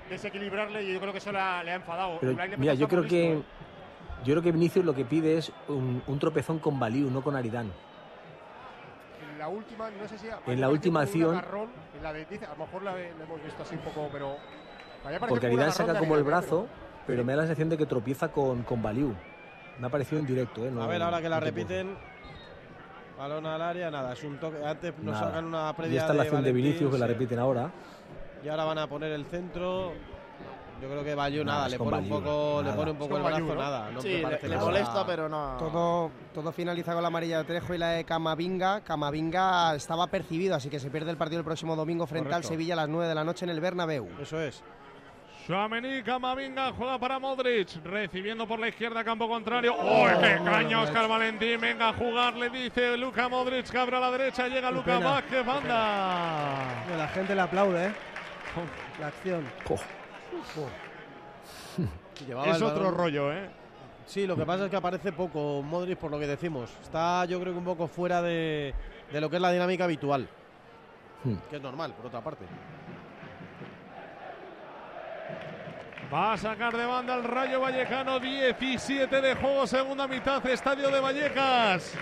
[0.09, 2.17] desequilibrarle y yo creo que eso le ha, le ha enfadado.
[2.19, 3.45] Pero, mira, yo creo que listo,
[4.23, 7.35] yo creo que Vinicius lo que pide es un, un tropezón con Baliu, no con
[7.35, 7.71] Aridán.
[9.31, 10.29] En la última, no sé si...
[10.29, 12.99] ha- En la última acción- agarrón, en la de, dice, a lo mejor la, la
[13.23, 14.35] hemos visto así un poco, pero...
[15.01, 16.67] me había parecido Porque Aridán saca como el brazo,
[17.07, 19.13] pero me da la sensación de que tropieza con, con Baliu.
[19.79, 20.71] Me ha parecido en directo, ¿eh?
[20.71, 21.95] No- A ver, ahora que la repiten.
[23.17, 24.63] Balón al área, nada, es un toque.
[24.65, 27.37] Antes nos sacan una Y previa esta es la acción de Vinicius que la repiten
[27.39, 27.69] ahora.
[28.43, 29.93] Y ahora van a poner el centro.
[30.81, 33.55] Yo creo que Bayu Nada, le pone un poco, le pone un poco el brazo,
[33.55, 33.91] nada.
[33.91, 35.57] No Sí, le, le molesta, pero no.
[35.57, 38.81] Todo, todo finaliza con la amarilla de Trejo y la de Camavinga.
[38.81, 42.43] Camavinga estaba percibido, así que se pierde el partido el próximo domingo frente al.
[42.43, 44.09] Sevilla a las 9 de la noche en el Bernabéu.
[44.19, 44.63] Eso es.
[45.45, 49.75] Suamení, Camavinga juega para Modric, recibiendo por la izquierda campo contrario.
[49.77, 51.59] ¡Oh, qué caña Oscar Valentín!
[51.59, 54.97] Venga a jugar, le dice Luca Modric, que abre a la derecha, llega Qué Luca
[54.97, 56.85] pena, Vázquez, banda.
[56.97, 57.93] La gente le aplaude, ¿eh?
[58.99, 59.45] La acción.
[59.67, 60.00] Llevaba
[62.45, 63.49] Es otro rollo, ¿eh?
[64.05, 66.69] Sí, lo que pasa es que aparece poco Modric por lo que decimos.
[66.81, 68.73] Está yo creo que un poco fuera de,
[69.11, 70.27] de lo que es la dinámica habitual.
[71.23, 71.35] Hmm.
[71.49, 72.45] Que es normal, por otra parte.
[76.13, 80.99] Va a sacar de banda el Rayo Vallecano, 17 de juego, segunda mitad, Estadio de
[80.99, 81.93] Vallecas.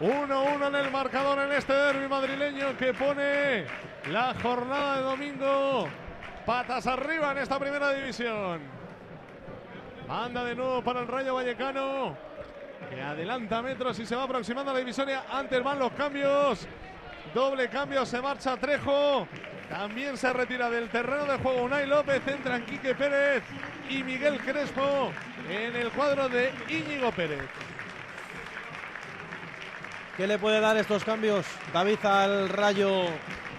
[0.00, 3.64] 1-1 en el marcador en este derby madrileño que pone
[4.12, 5.88] la jornada de domingo
[6.48, 8.62] patas arriba en esta primera división.
[10.08, 12.16] Manda de nuevo para el Rayo Vallecano.
[12.88, 15.24] que adelanta metros y se va aproximando a la divisoria.
[15.30, 16.66] Antes van los cambios.
[17.34, 19.28] Doble cambio, se marcha Trejo.
[19.68, 22.26] También se retira del terreno de juego Unai López.
[22.26, 23.42] Entran Quique Pérez
[23.90, 25.12] y Miguel Crespo
[25.50, 27.44] en el cuadro de Íñigo Pérez.
[30.16, 33.04] ¿Qué le puede dar estos cambios, David, al Rayo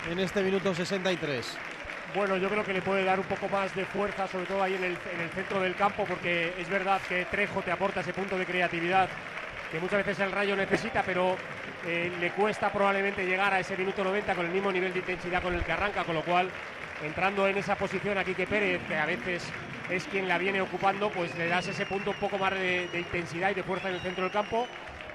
[0.09, 1.68] en este minuto 63?
[2.15, 4.73] Bueno, yo creo que le puede dar un poco más de fuerza, sobre todo ahí
[4.73, 8.13] en el, en el centro del campo, porque es verdad que Trejo te aporta ese
[8.13, 9.07] punto de creatividad
[9.71, 11.37] que muchas veces el Rayo necesita, pero
[11.85, 15.43] eh, le cuesta probablemente llegar a ese minuto 90 con el mismo nivel de intensidad
[15.43, 16.49] con el que arranca, con lo cual
[17.05, 19.47] entrando en esa posición aquí que Pérez, que a veces
[19.91, 22.99] es quien la viene ocupando, pues le das ese punto un poco más de, de
[22.99, 24.65] intensidad y de fuerza en el centro del campo.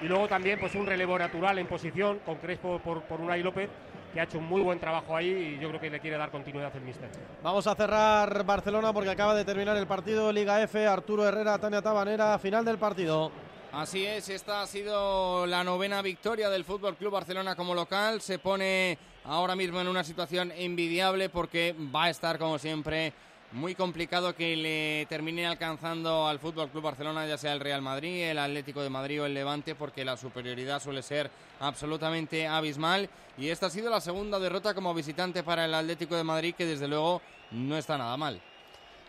[0.01, 3.69] Y luego también pues un relevo natural en posición con Crespo por, por Unai López,
[4.15, 6.31] que ha hecho un muy buen trabajo ahí y yo creo que le quiere dar
[6.31, 7.09] continuidad el míster.
[7.43, 10.87] Vamos a cerrar Barcelona porque acaba de terminar el partido Liga F.
[10.87, 13.29] Arturo Herrera, Tania Tabanera, final del partido.
[13.73, 18.21] Así es, esta ha sido la novena victoria del Fútbol Club Barcelona como local.
[18.21, 23.11] Se pone ahora mismo en una situación envidiable porque va a estar, como siempre,
[23.55, 28.23] muy complicado que le termine alcanzando al Fútbol Club Barcelona, ya sea el Real Madrid,
[28.23, 33.09] el Atlético de Madrid o el Levante, porque la superioridad suele ser absolutamente abismal.
[33.37, 36.65] Y esta ha sido la segunda derrota como visitante para el Atlético de Madrid, que
[36.65, 38.41] desde luego no está nada mal.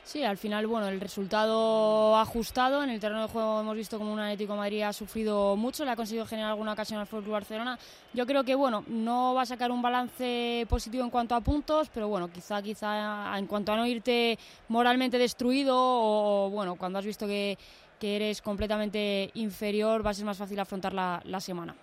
[0.06, 2.84] Sí, al final, bueno, el resultado ajustado.
[2.84, 5.90] En el terreno de juego hemos visto como un Atlético Madrid ha sufrido mucho, le
[5.90, 7.76] ha conseguido generar alguna ocasión al Fútbol Barcelona.
[8.14, 11.90] Yo creo que, bueno, no va a sacar un balance positivo en cuanto a puntos,
[11.92, 14.38] pero bueno, quizá, quizá en cuanto a no irte
[14.68, 17.58] moralmente destruido o, bueno, cuando has visto que,
[17.98, 21.74] que eres completamente inferior, va a ser más fácil afrontar la, la semana.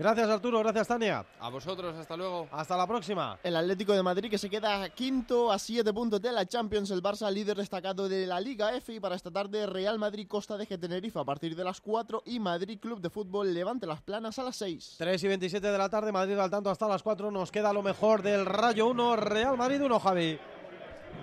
[0.00, 1.26] Gracias Arturo, gracias Tania.
[1.38, 2.48] A vosotros, hasta luego.
[2.50, 3.38] Hasta la próxima.
[3.42, 6.90] El Atlético de Madrid que se queda quinto a siete puntos de la Champions.
[6.90, 8.94] El Barça líder destacado de la Liga F.
[8.94, 12.40] Y para esta tarde Real Madrid Costa de Tenerife a partir de las 4 y
[12.40, 14.94] Madrid Club de Fútbol Levante las Planas a las 6.
[14.96, 17.30] 3 y 27 de la tarde, Madrid al tanto hasta las 4.
[17.30, 20.38] Nos queda lo mejor del Rayo 1, Real Madrid 1, Javi.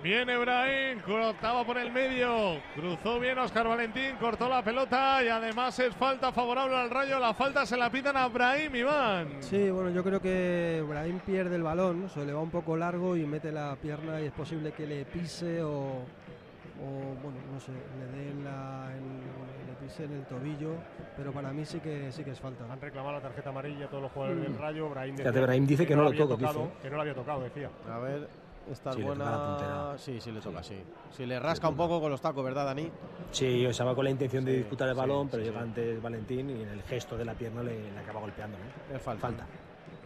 [0.02, 5.76] Viene Brahim, cortaba por el medio, cruzó bien Oscar Valentín, cortó la pelota y además
[5.80, 7.18] es falta favorable al Rayo.
[7.18, 9.28] La falta se la pitan a Brahim Iván.
[9.40, 13.16] Sí, bueno, yo creo que Brahim pierde el balón, se le va un poco largo
[13.16, 16.04] y mete la pierna y es posible que le pise o, o
[17.22, 19.18] bueno, no sé, le dé en la, en-
[19.66, 20.74] le pise en el tobillo,
[21.16, 22.64] pero para mí sí que sí que es falta.
[22.72, 24.88] Han reclamado la tarjeta amarilla todos los jugadores del Rayo.
[24.90, 26.72] Brahim Fíjate, decía Brahim dice que no lo había toca, tocado, dice.
[26.82, 27.68] Que no lo había tocado, decía.
[27.92, 28.28] A ver,
[28.70, 29.94] esta es la buena.
[29.98, 30.76] Sí, sí le toca, sí.
[31.10, 32.90] Si le rasca un poco con los tacos, ¿verdad, Dani?
[33.30, 36.50] Sí, o sea, va con la intención de disputar el balón, pero llega antes Valentín
[36.50, 38.56] y en el gesto de la pierna le, le acaba golpeando.
[38.58, 38.96] ¿no?
[38.96, 39.28] Es falta.
[39.28, 39.46] Falta.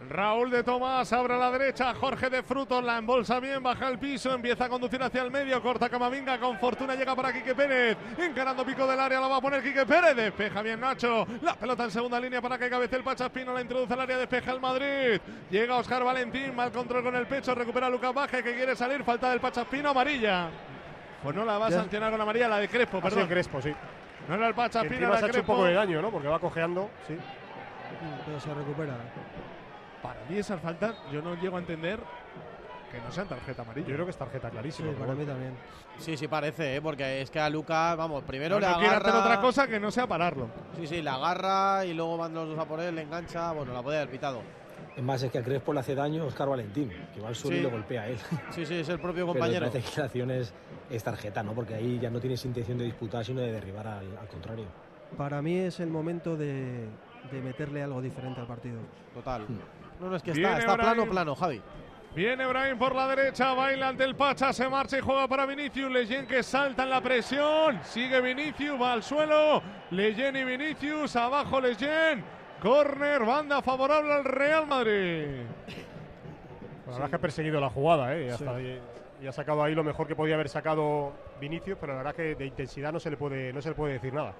[0.09, 3.97] Raúl de Tomás abre a la derecha, Jorge de Frutos la embolsa bien, baja el
[3.97, 7.97] piso, empieza a conducir hacia el medio, corta Camavinga, con fortuna llega para Quique Pérez,
[8.17, 11.85] encarando pico del área, la va a poner Quique Pérez, despeja bien Nacho, la pelota
[11.85, 15.19] en segunda línea para que cabece el Pachaspino, la introduce al área, despeja el Madrid,
[15.49, 19.29] llega Oscar Valentín, mal control con el pecho, recupera Lucas Baje que quiere salir, falta
[19.31, 20.49] del Pachaspino, amarilla.
[21.23, 23.29] Pues no la va a Ya- sancionar con amarilla, la de Crespo, Ha sido perdón.
[23.29, 23.73] Crespo, sí.
[24.27, 25.53] No era el Pachaspino, se ha hecho un Crespo.
[25.53, 26.11] poco de daño, ¿no?
[26.11, 27.17] Porque va cojeando, sí.
[28.25, 28.93] Pero se recupera.
[30.03, 31.99] Para mí esas faltas yo no llego a entender
[32.91, 33.87] que no sean tarjeta amarilla.
[33.87, 34.89] Yo creo que es tarjeta Sí, clarísima.
[34.91, 35.53] pero para mí también.
[35.97, 36.81] Sí, sí, parece, ¿eh?
[36.81, 39.79] porque es que a Luca, vamos, primero no, le no quiere hacer otra cosa que
[39.79, 40.47] no sea pararlo.
[40.77, 43.51] Sí, sí, le agarra y luego van los dos a por él, le engancha.
[43.53, 44.41] Bueno, la puede haber pitado.
[44.95, 47.55] Es más, es que a Crespo le hace daño Oscar Valentín, que va al suelo
[47.55, 47.61] Sí.
[47.61, 48.17] y lo golpea a él.
[48.51, 49.67] Sí, sí, es el propio Pero me compañero.
[49.71, 50.53] parece que la acción es,
[50.91, 51.53] es tarjeta, ¿no?
[51.53, 54.65] Porque ahí ya no tienes intención de disputar, sino de derribar al, al contrario.
[55.17, 56.85] Para mí es el momento de,
[57.31, 58.79] de meterle algo diferente al partido.
[59.15, 59.41] Total.
[59.47, 59.59] Hmm.
[60.03, 61.61] No, no, es que está, está plano, plano, Javi.
[62.13, 65.91] Viene Brahim por la derecha, baila ante el Pacha, se marcha y juega para Vinicius.
[65.91, 67.79] Leyen que salta en la presión.
[67.83, 69.63] Sigue Vinicius, va al suelo.
[69.91, 72.23] Leyen y Vinicius, abajo Leyen.
[72.61, 75.41] Corner, banda favorable al Real Madrid.
[76.85, 78.27] La verdad es que ha perseguido la jugada, ¿eh?
[78.27, 78.37] Y,
[79.23, 79.27] Sí.
[79.27, 82.35] ha sacado ahí lo mejor que podía haber sacado Vinicius, pero la verdad es que
[82.35, 84.33] de intensidad no se le puede, no se le puede decir nada.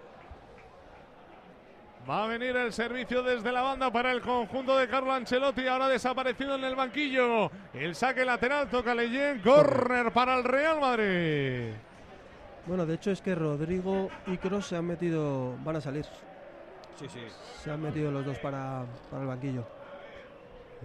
[2.09, 5.87] Va a venir el servicio desde la banda para el conjunto de Carlo Ancelotti, ahora
[5.87, 7.49] desaparecido en el banquillo.
[7.73, 11.73] El saque lateral toca Leyen, corner para el Real Madrid.
[12.65, 16.05] Bueno, de hecho es que Rodrigo y Kroos se han metido, van a salir.
[16.99, 17.21] Sí, sí.
[17.63, 19.65] Se han metido los dos para, para el banquillo.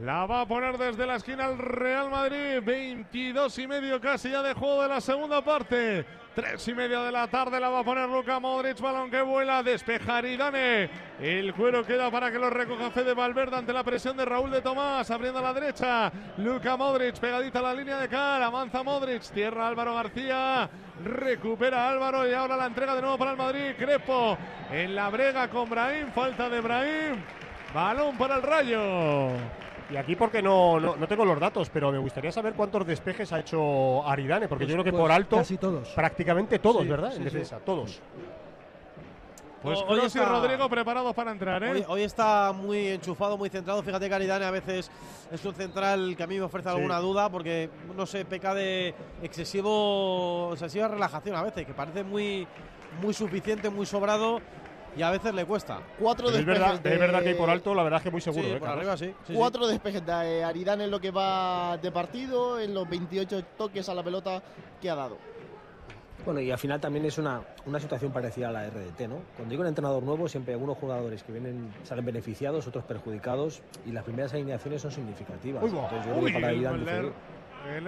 [0.01, 2.63] La va a poner desde la esquina el Real Madrid.
[2.65, 6.07] 22 y medio casi ya de juego de la segunda parte.
[6.39, 9.61] Tres y media de la tarde la va a poner Luca Modric, balón que vuela,
[9.61, 10.89] despejar y Dane.
[11.21, 14.63] El cuero queda para que lo recoja Fede Valverde ante la presión de Raúl de
[14.63, 16.13] Tomás, abriendo a la derecha.
[16.37, 20.71] Luca Modric, pegadita a la línea de cara, avanza Modric, tierra Álvaro García,
[21.03, 23.75] recupera Álvaro y ahora la entrega de nuevo para el Madrid.
[23.77, 24.39] Crepo
[24.71, 27.17] en la brega con Brahim, falta de Brahim,
[27.75, 29.31] balón para el Rayo.
[29.91, 33.33] Y aquí porque no, no, no tengo los datos, pero me gustaría saber cuántos despejes
[33.33, 35.89] ha hecho Aridane, porque Pues- yo creo que pues por alto casi todos.
[35.91, 37.11] prácticamente todos, Sí, ¿verdad?
[37.11, 37.25] sí, en sí.
[37.25, 38.01] defensa, todos.
[39.63, 41.71] Pues Hoy Kroos y está- Rodrigo preparados para entrar, ¿eh?
[41.73, 43.83] Hoy, hoy está muy enchufado, muy centrado.
[43.83, 44.89] Fíjate que Aridane a veces
[45.33, 46.77] es un central que a mí me ofrece Sí.
[46.77, 52.47] alguna duda porque, no sé, peca de excesivo, excesiva relajación a veces, que parece muy,
[53.03, 54.41] muy suficiente, muy sobrado
[54.97, 55.81] y a veces le cuesta.
[55.99, 58.11] Cuatro Pero es despejes verdad, de- es verdad que por alto la verdad es que
[58.11, 58.45] muy seguro.
[58.45, 58.79] Sí, ¿eh, por Carlos?
[58.79, 59.07] arriba sí.
[59.27, 59.35] sí, sí.
[59.35, 63.95] Cuatro despejes de Aridane en lo que va de partido, en los 28 toques a
[63.95, 64.43] la pelota
[64.81, 65.19] que ha dado.
[66.25, 69.21] Bueno, y al final también es una, una situación parecida a la RDT, ¿no?
[69.37, 73.63] Cuando llega un entrenador nuevo, siempre hay algunos jugadores que vienen, salen beneficiados, otros perjudicados,
[73.87, 75.63] y las primeras alineaciones son significativas.
[75.63, 75.85] Uy, va.
[75.85, 77.13] Entonces, yo creo Uy, que para el, er-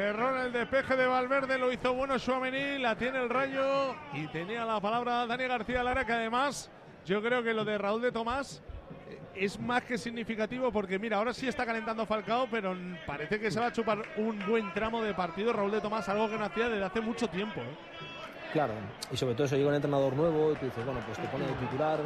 [0.00, 4.64] error el despeje de Valverde lo hizo bueno Suamení, la tiene el rayo y tenía
[4.64, 6.70] la palabra Dani García Lara, que además
[7.06, 8.62] yo creo que lo de Raúl de Tomás
[9.08, 13.50] eh, es más que significativo porque mira, ahora sí está calentando Falcao, pero parece que
[13.50, 16.44] se va a chupar un buen tramo de partido Raúl de Tomás, algo que no
[16.44, 17.60] hacía desde hace mucho tiempo.
[17.60, 17.76] ¿eh?
[18.52, 18.74] Claro,
[19.12, 21.46] y sobre todo eso llega un entrenador nuevo y tú dices, bueno, pues te pone
[21.46, 22.00] de titular,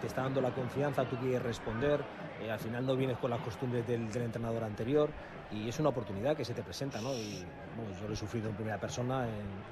[0.00, 2.00] te está dando la confianza, tú quieres responder,
[2.40, 5.10] eh, al final no vienes con las costumbres del, entrenador anterior
[5.50, 7.12] y es una oportunidad que se te presenta, ¿no?
[7.12, 7.44] Y
[8.00, 9.26] yo lo he sufrido en primera persona,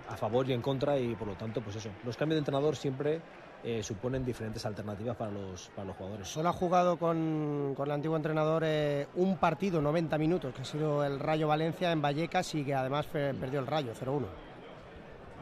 [0.09, 2.77] a favor y en contra y por lo tanto, pues eso, los cambios de entrenador
[2.77, 3.23] siempre
[3.63, 6.29] eh, suponen diferentes alternativas para los, para los jugadores.
[6.29, 10.65] Solo ha jugado con, con el antiguo entrenador eh, un partido, 90 minutos, que ha
[10.65, 14.25] sido el Rayo Valencia en Vallecas y que además fe- perdió el Rayo, 0-1.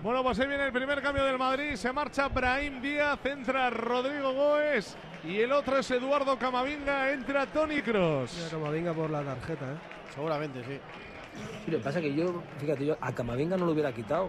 [0.02, 1.74] Bueno, pues ahí viene el primer cambio del Madrid.
[1.74, 7.82] Se marcha Brahim Díaz, entra Rodrigo Goes y el otro es Eduardo Camavinga, entra Tony
[7.82, 8.54] Cross.
[8.70, 9.76] Venga por la tarjeta, ¿eh?
[10.14, 10.78] Seguramente, sí.
[11.64, 14.28] Sí, lo que pasa es que yo, fíjate, yo a Camavinga no lo hubiera quitado.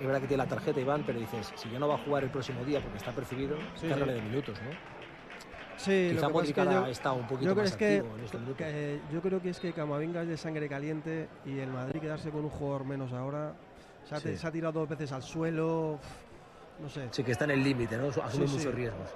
[0.00, 2.22] Es verdad que tiene la tarjeta Iván, pero dices, si ya no va a jugar
[2.22, 4.20] el próximo día porque está percibido, Sí, cárgale sí.
[4.20, 4.70] de minutos, ¿no?
[5.76, 7.62] Sí, Quizá lo que pasa Modric es que ahora yo, estado un poquito yo creo
[7.64, 8.56] más es que, activo en minutos.
[8.56, 12.30] que- yo creo que es que Camavinga es de sangre caliente y el Madrid quedarse
[12.30, 13.54] con un jugador menos ahora.
[14.04, 14.36] Se ha, Sí.
[14.36, 15.98] se ha tirado dos veces al suelo.
[16.80, 17.08] No sé.
[17.10, 18.08] Sí, que está en el límite, ¿no?
[18.08, 18.56] Asume Sí, sí.
[18.58, 19.08] muchos riesgos.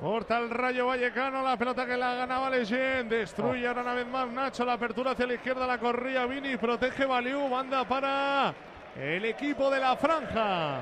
[0.00, 4.28] Corta el Rayo Vallecano, la pelota que la ganaba Leyen, destruye ahora una vez más
[4.28, 8.52] Nacho, la apertura hacia la izquierda, la corría Vini, protege Baliú, banda para
[8.96, 10.80] el equipo de la franja.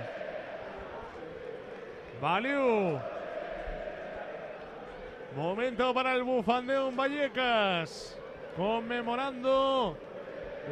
[2.20, 2.98] Baliú.
[5.36, 8.18] Momento para el bufandeo en Vallecas,
[8.56, 9.96] conmemorando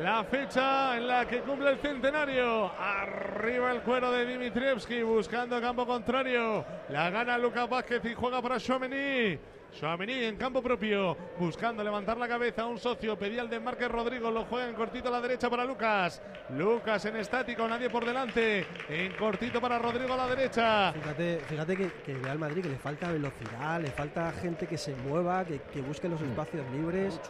[0.00, 2.70] la fecha en la que cumple el centenario.
[2.78, 6.64] Arriba el cuero de Dimitrievski buscando campo contrario.
[6.88, 9.38] La gana Lucas Vázquez y juega para Chouameni.
[9.72, 12.66] Chouameni en campo propio, buscando levantar la cabeza.
[12.66, 16.20] Un socio pedía el desmarque Rodrigo, lo juega en cortito a la derecha para Lucas.
[16.56, 18.66] Lucas en estático, nadie por delante.
[18.88, 20.92] En cortito para Rodrigo a la derecha.
[20.94, 24.76] Fíjate, fíjate que, que el Real Madrid que le falta velocidad, le falta gente que
[24.78, 27.20] se mueva, que, que busque los espacios libres.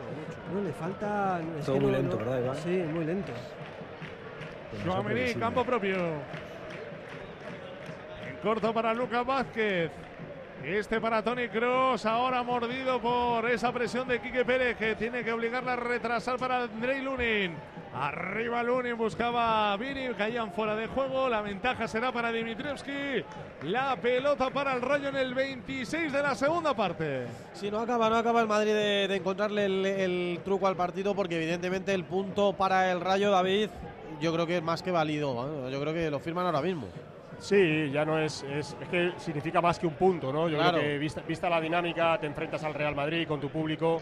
[0.55, 1.41] No, le falta.
[1.59, 2.57] es Todo muy no- lento, no- ¿verdad, Iván?
[2.57, 3.33] Sí, muy lento.
[4.85, 5.97] Chouameni, campo propio.
[8.27, 9.91] En corto para Lucas Vázquez.
[10.65, 15.33] Este para Tony Cross, ahora mordido por esa presión de Quique Pérez que tiene que
[15.33, 17.55] obligarla a retrasar para Andrei Lunin.
[17.95, 21.29] Arriba Lunin buscaba a Vini, caían fuera de juego.
[21.29, 23.25] La ventaja será para Dimitrievski.
[23.63, 27.27] La pelota para el Rayo en el 26 de la segunda parte.
[27.55, 31.95] Sí, no acaba, no acaba el Madrid de, encontrarle el, truco al partido porque evidentemente
[31.95, 33.71] el punto para el Rayo David
[34.21, 35.71] yo creo que es más que válido.
[35.71, 36.89] Yo creo que lo firman ahora mismo.
[37.39, 40.49] Sí, ya no es, es, es que significa más que un punto, ¿no?
[40.49, 40.79] Yo Claro.
[40.79, 43.99] creo que vista, vista la dinámica, te enfrentas al Real Madrid con tu público.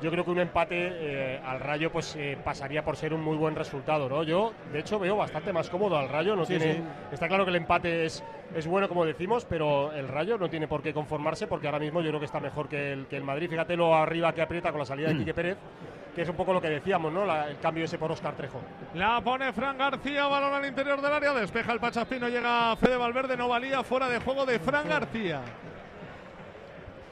[0.00, 3.36] Yo creo que un empate eh, al Rayo pues eh, pasaría por ser un muy
[3.36, 4.22] buen resultado, ¿no?
[4.22, 6.34] Yo, de hecho, veo bastante más cómodo al Rayo.
[6.36, 6.82] No Sí, tiene, sí.
[7.12, 10.66] Está claro que el empate es, es bueno, como decimos, pero el Rayo no tiene
[10.68, 13.24] por qué conformarse porque ahora mismo yo creo que está mejor que el, que el
[13.24, 13.50] Madrid.
[13.50, 15.58] Fíjate lo arriba que aprieta con la salida de Quique Pérez,
[16.14, 17.24] que es un poco lo que decíamos, ¿no?
[17.24, 18.60] La- el cambio ese por Oscar Trejo.
[18.94, 23.36] La pone Fran García, balón al interior del área, despeja el Pachaspino, llega Fede Valverde,
[23.36, 25.40] no valía, fuera de juego de Fran García.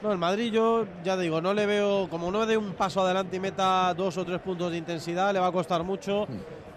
[0.01, 3.35] No, el Madrid yo ya digo, no le veo, como no dé un paso adelante
[3.35, 6.25] y meta dos o tres puntos de intensidad, le va a costar mucho.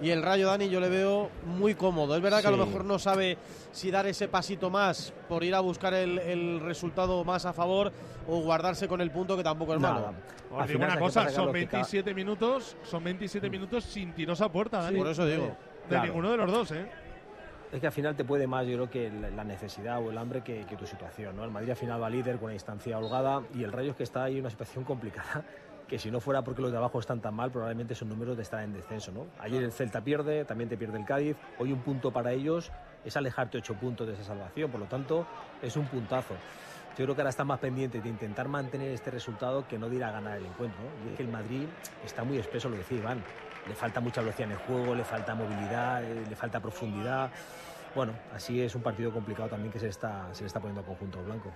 [0.03, 2.17] Y el Rayo Dani yo le veo muy cómodo.
[2.17, 2.67] Es verdad que a lo Sí.
[2.69, 3.39] mejor no sabe
[3.71, 7.93] si dar ese pasito más por ir a buscar el, el resultado más a favor
[8.29, 9.95] o guardarse con el punto que tampoco es Nada.
[9.95, 10.07] malo.
[10.51, 11.53] Os Al digo final, una ¿sabes qué cosa, son Carlos?
[11.55, 14.99] Que ca- 27 minutos, son 27 minutos sin tiros a puerta, Dani.
[14.99, 15.47] Por eso digo.
[15.47, 15.55] De
[15.89, 16.05] Claro.
[16.07, 16.87] ninguno de los dos, ¿eh?
[17.73, 20.19] es que al final te puede más, yo creo que la la necesidad o el
[20.19, 21.35] hambre que, que tu situación.
[21.37, 21.45] ¿no?
[21.45, 24.03] El Madrid al final va líder con una distancia holgada y el Rayo es que
[24.03, 25.43] está ahí en una situación complicada
[25.93, 28.45] que si no fuera porque los de abajo están tan mal, probablemente son números de
[28.45, 29.13] estar en descenso.
[29.13, 29.27] ¿no?
[29.39, 32.73] Ayer el Celta pierde, también te pierde el Cádiz, hoy un punto para ellos
[33.05, 35.27] es alejarte ocho puntos de esa salvación, por lo tanto
[35.61, 36.33] es un puntazo.
[36.97, 39.97] Yo creo que ahora están más pendientes de intentar mantener este resultado que no de
[39.97, 40.81] ir a ganar el encuentro.
[41.05, 41.67] Y es que el Madrid
[42.03, 43.23] está muy espeso, lo decía Iván.
[43.69, 47.31] Le falta mucha velocidad en el juego, le falta movilidad, eh, le falta profundidad.
[47.95, 50.87] Bueno, así es un partido complicado también que se está, se le está poniendo al
[50.87, 51.53] conjunto blanco.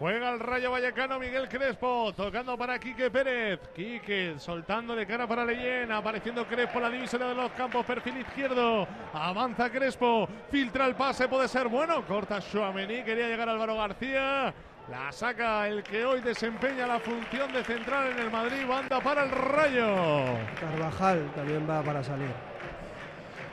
[0.00, 3.60] Juega el Rayo Vallecano Miguel Crespo, tocando para Quique Pérez.
[3.74, 8.88] Quique soltando de cara para Leyen, apareciendo Crespo la divisoria de los campos, perfil izquierdo.
[9.12, 12.02] Avanza Crespo, filtra el pase, puede ser bueno.
[12.06, 14.54] Corta Chouameni, quería llegar Álvaro García.
[14.90, 19.24] La saca el que hoy desempeña la función de central en el Madrid, banda para
[19.24, 20.24] el Rayo.
[20.58, 22.49] Carvajal también va para salir.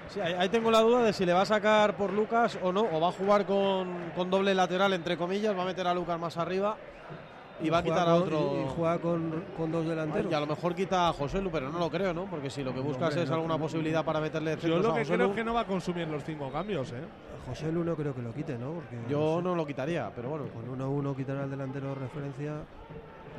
[0.10, 2.82] Sí, ahí, tengo la duda de si le va a sacar por Lucas o no,
[2.82, 6.20] o va a jugar con, con doble lateral, entre comillas, va a meter a Lucas
[6.20, 6.78] más arriba
[7.62, 8.56] y va a quitar a otro.
[8.58, 10.32] Y, y juega con, con dos delanteros.
[10.32, 12.26] Y a lo mejor quita a José Lu, pero no lo creo, ¿no?
[12.26, 14.94] Porque si lo que buscas es no, alguna no, posibilidad para meterle Yo lo a
[14.94, 17.04] que José creo Lu, es que no va a consumir los cinco cambios, ¿eh?
[17.48, 18.74] José Lu no creo que lo quite, ¿no?
[18.74, 20.46] Porque yo no lo quitaría, pero bueno.
[20.48, 22.54] con 1-1 quitar al delantero de referencia.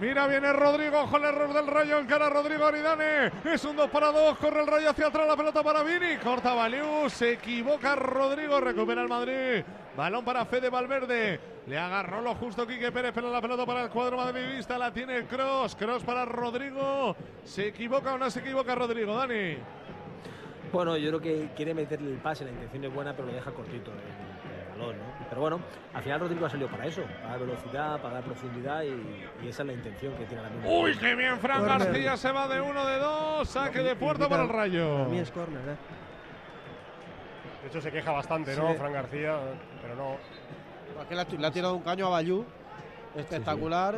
[0.00, 3.32] Mira, viene Rodrigo, ojo el error del Rayo, encara Rodrigo Aridane.
[3.44, 6.18] Es un 2 para 2, corre el Rayo hacia atrás, la pelota para Vini.
[6.22, 9.64] Corta Valiu, se equivoca Rodrigo, recupera el Madrid.
[9.96, 11.40] Balón para Fede Valverde.
[11.66, 15.26] Le agarró lo justo Quique Pérez, pero la pelota para el cuadro madridista la tiene
[15.26, 15.74] Cross.
[15.74, 17.16] Cross para Rodrigo.
[17.42, 19.56] ¿Se equivoca o no se equivoca Rodrigo, Dani?
[20.72, 23.50] Bueno, yo creo que quiere meterle el pase, la intención es buena, pero lo deja
[23.50, 24.27] cortito el
[24.78, 25.04] balón, ¿no?
[25.28, 25.60] Pero bueno,
[25.94, 29.48] al final Rodrigo ha salido para eso, para dar velocidad, para dar profundidad y, y
[29.48, 30.80] esa es la intención que tiene ahora mismo.
[30.80, 31.78] Uy, qué bien, Fran Corner.
[31.78, 33.48] García se va de uno de dos.
[33.48, 34.98] Saque de puerta para el Rayo.
[34.98, 35.76] Para mí es córner, ¿eh?
[37.62, 38.70] De hecho, se queja bastante, ¿no?
[38.70, 38.78] Sí.
[38.78, 39.36] Fran García,
[39.82, 40.12] pero no.
[41.00, 42.44] Es que le ha, le ha tirado un caño a Bayú
[43.16, 43.96] espectacular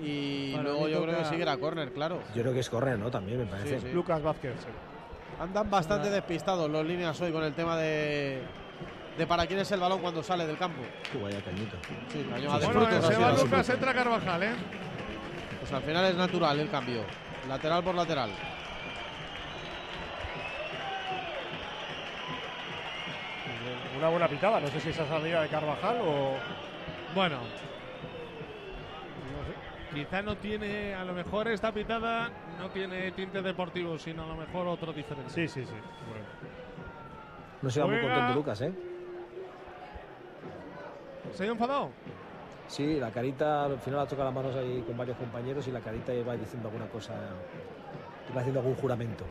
[0.00, 2.20] y luego yo creo que sí que era córner, claro.
[2.34, 3.10] Yo creo que es correr, ¿no?
[3.10, 3.80] También me parece.
[3.80, 3.92] Sí, sí.
[3.92, 4.54] Lucas Vázquez.
[4.60, 4.68] sí.
[5.40, 8.42] Andan bastante despistados los líneas hoy con el tema de,
[9.16, 10.82] de para quién es el balón cuando sale del campo.
[11.14, 11.76] Uh, vaya cañito.
[12.08, 13.32] Sí, caño a de Bueno, frutos, se así, va.
[13.32, 14.54] Lucas, entra Carvajal, ¿eh?
[15.60, 17.04] Pues al final es natural el cambio.
[17.48, 18.30] Lateral por lateral.
[23.98, 26.34] Una buena pitada, no sé si esa salida de Carvajal o.
[27.14, 27.38] Bueno.
[29.94, 34.36] Quizá no tiene, a lo mejor esta pitada no tiene tinte deportivo, sino a lo
[34.36, 35.30] mejor otro diferente.
[35.30, 35.74] Sí, sí, sí.
[37.60, 38.72] No se va muy contento Lucas, ¿eh?
[41.34, 41.90] ¿Se ha enfadado?
[42.68, 45.80] Sí, la carita al final ha tocado las manos ahí con varios compañeros y la
[45.80, 47.14] carita va diciendo alguna cosa,
[48.34, 49.24] va haciendo algún juramento.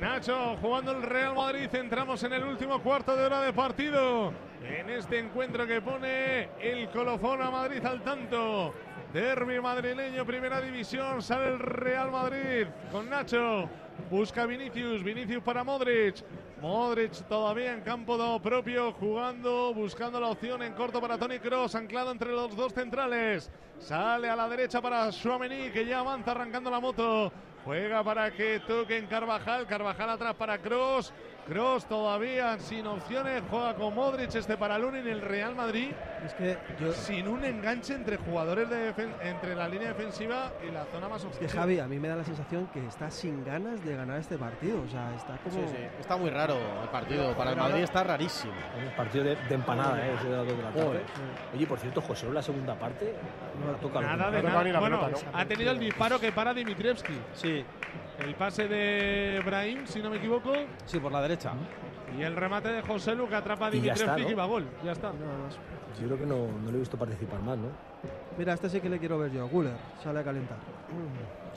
[0.00, 4.32] Nacho, jugando el Real Madrid, entramos en el último cuarto de hora de partido.
[4.62, 8.74] En este encuentro que pone el colofón a Madrid al tanto.
[9.12, 13.68] Derby madrileño, primera división, sale el Real Madrid con Nacho.
[14.10, 16.16] Busca Vinicius, Vinicius para Modric.
[16.60, 22.10] Modric todavía en campo propio, jugando, buscando la opción en corto para Tony Cross, anclado
[22.10, 23.50] entre los dos centrales.
[23.78, 27.32] Sale a la derecha para Suamení, que ya avanza arrancando la moto.
[27.64, 29.66] Juega para que toquen Carvajal.
[29.66, 31.12] Carvajal atrás para Cross.
[31.48, 33.42] Cross todavía sin opciones.
[33.50, 35.92] Juega con Modric este para Lunin en el Real Madrid.
[36.24, 36.92] Es que yo.
[36.92, 41.22] Sin un enganche entre jugadores de defen- entre la línea defensiva y la zona más
[41.24, 41.62] Es que ofensiva.
[41.62, 44.82] Javi, a mí me da la sensación que está sin ganas de ganar este partido.
[44.82, 45.54] O sea, está como.
[45.54, 45.82] Sí, sí.
[46.00, 47.34] Está muy raro el partido.
[47.36, 48.52] Para el Madrid está rarísimo.
[48.86, 50.14] Un partido de, de empanada, ¿eh?
[50.18, 51.00] Ese de de la tarde.
[51.54, 53.14] Oye, por cierto, José, en la segunda parte
[53.64, 54.64] no ha tocado Nada de No toca nada.
[54.64, 55.38] ni la Bueno, pelota, ¿no?
[55.38, 57.14] ha tenido el disparo que para Dimitrievski.
[57.32, 57.64] Sí,
[58.18, 60.52] El pase de Brahim, si no me equivoco.
[60.86, 61.52] sí, por la derecha.
[62.18, 64.30] Y el remate de José Lu que atrapa a Y ya está, Dimitrievski ¿no?
[64.30, 64.66] y va a gol.
[64.84, 65.12] Ya está.
[65.12, 65.58] Nada más.
[66.00, 67.68] Yo creo que no, no lo he visto participar más, ¿no?
[68.36, 69.46] Mira, este sí que le quiero ver yo.
[69.48, 70.56] Guller, sale a calentar.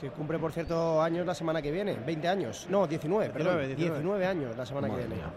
[0.00, 1.94] Que cumple, por cierto, años la semana que viene.
[1.94, 2.66] 20 años.
[2.68, 3.58] No, 19, perdón.
[3.58, 5.22] 19, 19 años la semana Madre que viene.
[5.22, 5.32] mía.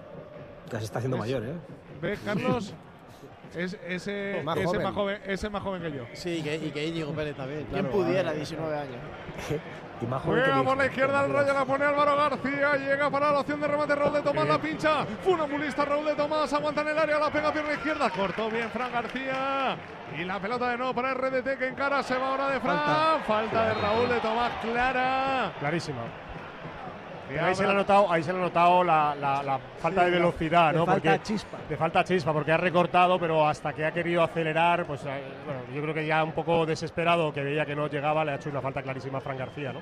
[0.72, 1.54] Ya se está haciendo mayor, ¿eh?
[2.02, 2.74] ¿Ves, Carlos?
[3.56, 4.84] Es, ese, Más ese joven.
[4.84, 6.04] más joven, ese más joven que yo.
[6.12, 7.66] Sí, que, y que Íñigo Pérez también.
[7.72, 8.98] ¿Quién pudiera, 19 años?
[10.02, 12.76] Y más joven que Juega mi por la izquierda el rayo, la pone Álvaro García.
[12.76, 13.96] Llega para la opción de remate.
[13.96, 15.06] Raúl de Tomás la pincha.
[15.24, 16.52] Funambulista Raúl de Tomás.
[16.54, 17.20] Aguanta en el área.
[17.20, 18.10] La pega pierna izquierda.
[18.10, 19.78] Cortó bien Fran García.
[20.18, 22.04] Y la pelota de nuevo para RDT que encara.
[22.04, 22.78] Se va ahora de Fran.
[22.78, 23.66] Falta, Falta.
[23.68, 24.52] de Raúl de Tomás.
[24.62, 25.54] Clara.
[25.60, 26.02] Clarísima.
[27.28, 30.02] Pero ahí se le ha notado, ahí se le ha notado la, la- la falta
[30.02, 30.86] Sí, de velocidad, le ¿no?
[30.86, 31.58] falta Porque chispa.
[31.70, 35.62] Le falta chispa porque ha recortado, pero hasta que ha querido acelerar, pues eh, bueno,
[35.74, 38.50] yo creo que ya un poco desesperado, que veía que no llegaba, le ha hecho
[38.50, 39.82] una falta clarísima a Fran García, ¿no?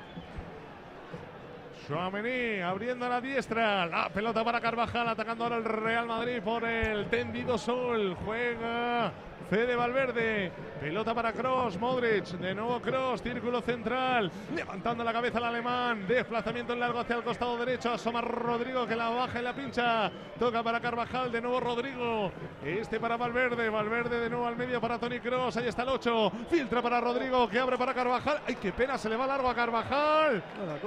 [1.88, 3.86] Suamení abriendo a la diestra.
[3.88, 8.16] La pelota para Carvajal, atacando ahora el Real Madrid por el tendido sol.
[8.24, 9.12] Juega
[9.50, 10.52] Fede Valverde.
[10.80, 12.26] Pelota para Cross, Modric.
[12.26, 14.32] De nuevo Cross, círculo central.
[14.56, 16.08] Levantando la cabeza el alemán.
[16.08, 17.92] Desplazamiento en largo hacia el costado derecho.
[17.92, 20.12] Asoma Rodrigo que la baja y la pincha.
[20.40, 21.32] Toca para Carvajal.
[21.32, 22.32] De nuevo Rodrigo.
[22.64, 23.70] Este para Valverde.
[23.70, 25.58] Valverde de nuevo al medio para Tony Cross.
[25.58, 26.32] Ahí está el 8.
[26.50, 28.42] Filtra para Rodrigo que abre para Carvajal.
[28.48, 28.98] ¡Ay, qué pena!
[28.98, 30.44] Se le va largo a Carvajal.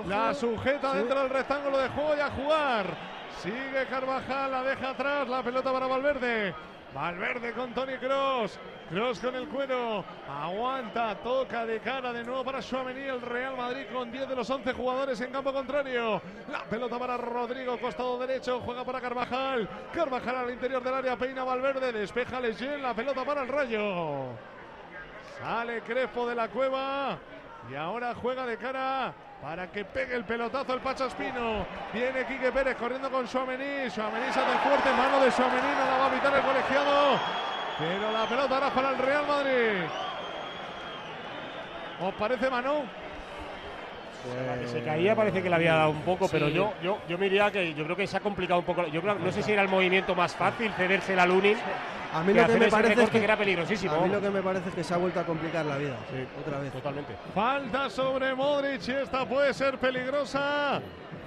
[0.06, 3.16] La sujeta dentro del rectángulo de juego y a jugar.
[3.42, 6.54] Sigue Carvajal, la deja atrás, la pelota para Valverde.
[6.96, 8.58] Valverde con Tony Cross.
[8.88, 10.02] Cross con el cuero.
[10.26, 13.02] Aguanta, toca de cara de nuevo para Suamení.
[13.02, 16.22] El Real Madrid con 10 de los 11 jugadores en campo contrario.
[16.50, 18.60] La pelota para Rodrigo, costado derecho.
[18.60, 19.68] Juega para Carvajal.
[19.92, 21.18] Carvajal al interior del área.
[21.18, 21.92] Peina Valverde.
[21.92, 22.80] Despeja Leyen.
[22.80, 24.28] La pelota para el rayo.
[25.38, 27.18] Sale Crespo de la cueva.
[27.70, 29.12] Y ahora juega de cara
[29.42, 31.66] para que pegue el pelotazo el Pachaspino.
[31.92, 33.90] Viene Quique Pérez corriendo con Suamení.
[33.90, 37.18] Suamení se hace fuerte, mano de Suamení, no la va a evitar el colegiado.
[37.78, 39.84] Pero la pelota ahora para el Real Madrid.
[42.00, 42.84] ¿Os parece Manu?
[44.46, 47.16] La que se caía parece que le había dado un poco, pero yo, yo, yo
[47.16, 48.86] me diría que yo creo que se ha complicado un poco.
[48.88, 51.56] Yo creo, no sé si era el movimiento más fácil cederse a Lunin.
[52.12, 53.94] A mí que lo que me parece es que, que era peligrosísimo.
[53.94, 55.96] A mí lo que me parece es que se ha vuelto a complicar la vida.
[56.40, 56.72] Otra vez.
[56.72, 57.14] Totalmente.
[57.34, 60.80] Falta sobre Modric y esta puede ser peligrosa.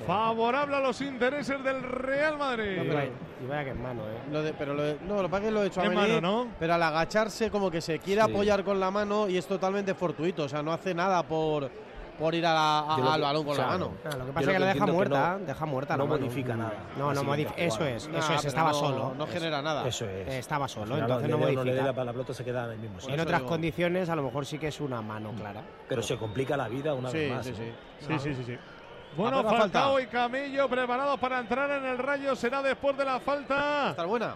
[0.08, 2.82] Favorable a los intereses del Real Madrid.
[3.42, 4.18] Y vaya que es mano, ¿eh?
[4.32, 5.90] Lo de, pero lo de- no, lo que pasa es que lo he hecho a
[5.90, 6.48] mano, ¿no?
[6.60, 8.32] Pero al agacharse, como que se quiere Sí.
[8.32, 10.44] apoyar con la mano y es totalmente fortuito.
[10.44, 11.70] O sea, no hace nada por,
[12.20, 13.92] por ir a la- a- Yo lo al que- balón con o sea, la mano.
[14.04, 15.66] Ah, lo que Yo pasa es lo que la deja entiendo que muerta, no- deja
[15.66, 16.22] muerta no la mano.
[16.22, 16.74] modifica nada.
[16.98, 17.56] No, no Así modifica.
[17.56, 19.14] que Eso es, Nah, eso es, pero estaba no- solo.
[19.18, 19.88] no genera nada.
[19.88, 20.28] Eso es.
[20.28, 21.94] Estaba solo, Al final, entonces no le dé o no le modifica.
[22.00, 23.14] la, la pelota se queda en el mismo sitio.
[23.14, 23.50] En eso otras digo.
[23.50, 25.62] condiciones, a lo mejor sí que es una mano clara.
[25.88, 27.46] Pero se complica la vida una Sí, vez más.
[27.46, 27.74] sí, ¿eh?
[28.02, 28.06] sí.
[28.08, 28.58] Sí, sí, sí, sí.
[29.18, 32.36] Bueno, Falcao y Camello preparados para entrar en el rayo.
[32.36, 34.36] Será después de la falta ¿Está buena?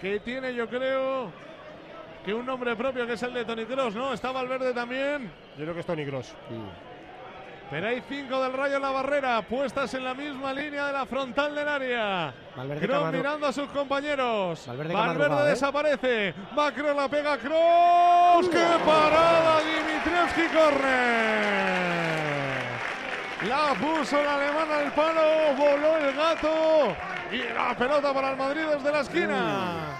[0.00, 1.30] que tiene, yo creo,
[2.24, 4.12] que un nombre propio que es el de Tony Cross, ¿no?
[4.12, 5.32] Está Valverde también.
[5.56, 6.34] Yo creo que es Tony Cross.
[7.70, 11.06] Pero hay cinco del rayo en la barrera, puestas en la misma línea de la
[11.06, 12.34] frontal del área.
[12.56, 14.66] Valverde Kroos mirando a sus compañeros.
[14.66, 15.50] Valverde ¿eh?
[15.50, 16.34] desaparece.
[16.58, 18.48] Va Kroos, la pega Cross.
[18.50, 19.60] ¡Qué parada!
[19.60, 21.60] Dimitrievski corre.
[23.48, 25.54] La puso el alemán al palo.
[25.56, 26.96] Voló el gato.
[27.30, 29.99] Y la pelota para el Madrid desde la esquina.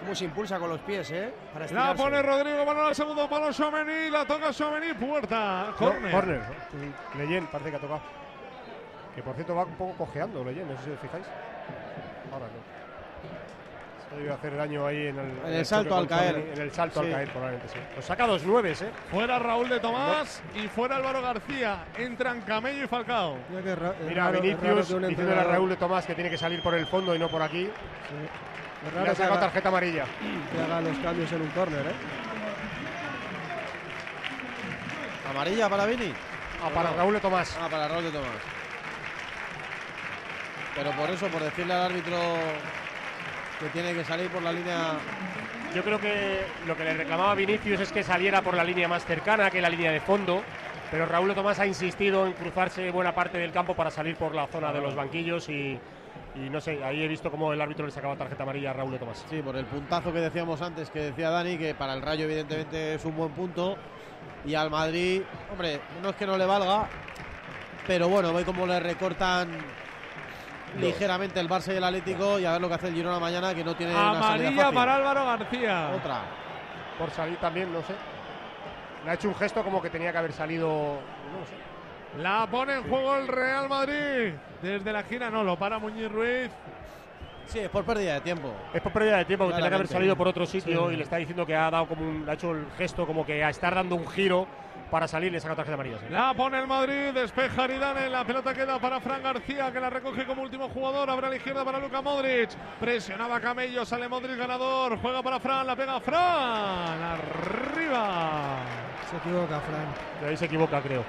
[0.00, 1.32] Cómo se impulsa con los pies, ¿eh?
[1.52, 6.10] Para La pone Rodrigo, balón al segundo palo, Chomení, la toca Chomení, puerta, corner.
[6.10, 6.42] Corner.
[7.18, 8.00] Leyen parece que ha tocado.
[9.14, 11.26] Que por cierto va un poco cojeando Leyen, no sé si os fijáis.
[12.32, 12.80] Ahora no.
[14.08, 16.50] Se ha debido hacer daño ahí en el, En el salto al caer.
[16.54, 17.06] En el salto Sí.
[17.06, 17.78] al caer, probablemente sí.
[17.94, 18.90] Pues saca dos nueves, ¿eh?
[19.10, 21.84] Fuera Raúl de Tomás y fuera Álvaro García.
[21.98, 23.36] Entran Camello y Falcao.
[23.50, 27.14] Mira Mira, Vinicius diciéndole a Raúl de Tomás que tiene que salir por el fondo
[27.14, 27.70] y no por aquí.
[28.86, 30.04] Es Le raro ha que sacado haga, tarjeta amarilla.
[30.52, 31.94] que haga los cambios en un córner, ¿eh?
[35.30, 36.12] ¿Amarilla para Vini?
[36.62, 37.56] Ah, para Raúl de Tomás.
[37.60, 38.28] Ah, para Raúl de Tomás.
[40.74, 42.16] Pero por eso, por decirle al árbitro
[43.60, 44.94] que tiene que salir por la línea.
[45.74, 49.04] Yo creo que lo que le reclamaba Vinicius es que saliera por la línea más
[49.04, 50.42] cercana que la línea de fondo.
[50.90, 54.34] Pero Raúl de Tomás ha insistido en cruzarse buena parte del campo para salir por
[54.34, 55.78] la zona de los banquillos y,
[56.34, 58.92] y no sé, ahí he visto cómo el árbitro le sacaba tarjeta amarilla a Raúl
[58.92, 59.24] de Tomás.
[59.28, 62.94] Sí, por el puntazo que decíamos antes, que decía Dani, que para el Rayo evidentemente
[62.94, 63.76] es un buen punto.
[64.44, 66.88] Y al Madrid, hombre, no es que no le valga,
[67.86, 69.50] pero bueno, ve cómo le recortan
[70.78, 73.54] ligeramente el Barça y el Atlético y a ver lo que hace el Girona mañana,
[73.54, 74.74] que no tiene una Amarilla fácil.
[74.74, 75.90] para Álvaro García.
[75.96, 76.20] Otra.
[76.98, 77.94] Por salir también, no sé.
[79.04, 80.68] Le ha hecho un gesto como que tenía que haber salido.
[80.68, 81.69] No sé.
[82.18, 84.34] La pone en juego el Real Madrid.
[84.62, 86.50] Desde la esquina no, lo para Muñiz Ruiz.
[87.46, 88.52] Sí, es por pérdida de tiempo.
[88.72, 90.94] Es por pérdida de tiempo, que tenía que haber salido por otro sitio Sí.
[90.94, 93.42] y le está diciendo que ha dado como un, ha hecho el gesto como que
[93.42, 94.46] a estar dando un giro
[94.90, 95.98] para salir y le saca tarjeta amarilla.
[95.98, 96.04] sí.
[96.10, 100.26] La pone el Madrid, despeja Aridane, la pelota queda para Fran García que la recoge
[100.26, 104.98] como último jugador, abre a la izquierda para Luca Modric, presionaba Camello, sale Modric ganador,
[104.98, 108.58] juega para Fran, la pega Fran, arriba.
[109.10, 109.86] Se equivoca, Fran.
[110.22, 111.04] Y ahí se equivoca, creo.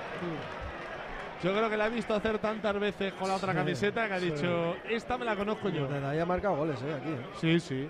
[1.43, 4.13] Yo creo que la he visto hacer tantas veces con la otra Sí, camiseta que
[4.13, 4.29] ha sí.
[4.31, 5.87] dicho, esta me la conozco yo.
[5.87, 6.93] Desde ahí ha marcado goles, ¿eh?
[6.93, 7.09] Aquí.
[7.09, 7.25] ¿eh?
[7.39, 7.89] Sí, sí.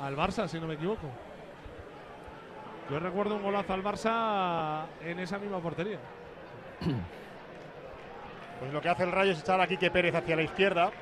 [0.00, 1.06] Al Barça, si no me equivoco.
[2.90, 5.98] Yo recuerdo un golazo al Barça en esa misma portería.
[8.60, 10.92] Pues lo que hace el Rayo es echar a Quique Pérez hacia la izquierda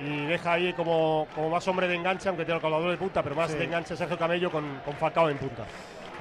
[0.00, 3.22] y deja ahí como, como más hombre de enganche, aunque tiene el colgador de punta,
[3.22, 3.58] pero más Sí.
[3.58, 5.64] de enganche Sergio Camello con, con Falcao en punta.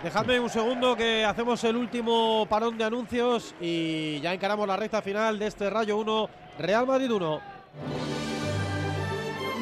[0.04, 5.02] Dejadme un segundo que hacemos el último parón de anuncios y ya encaramos la recta
[5.02, 6.30] final de este Rayo 1,
[6.60, 7.42] Real Madrid 1.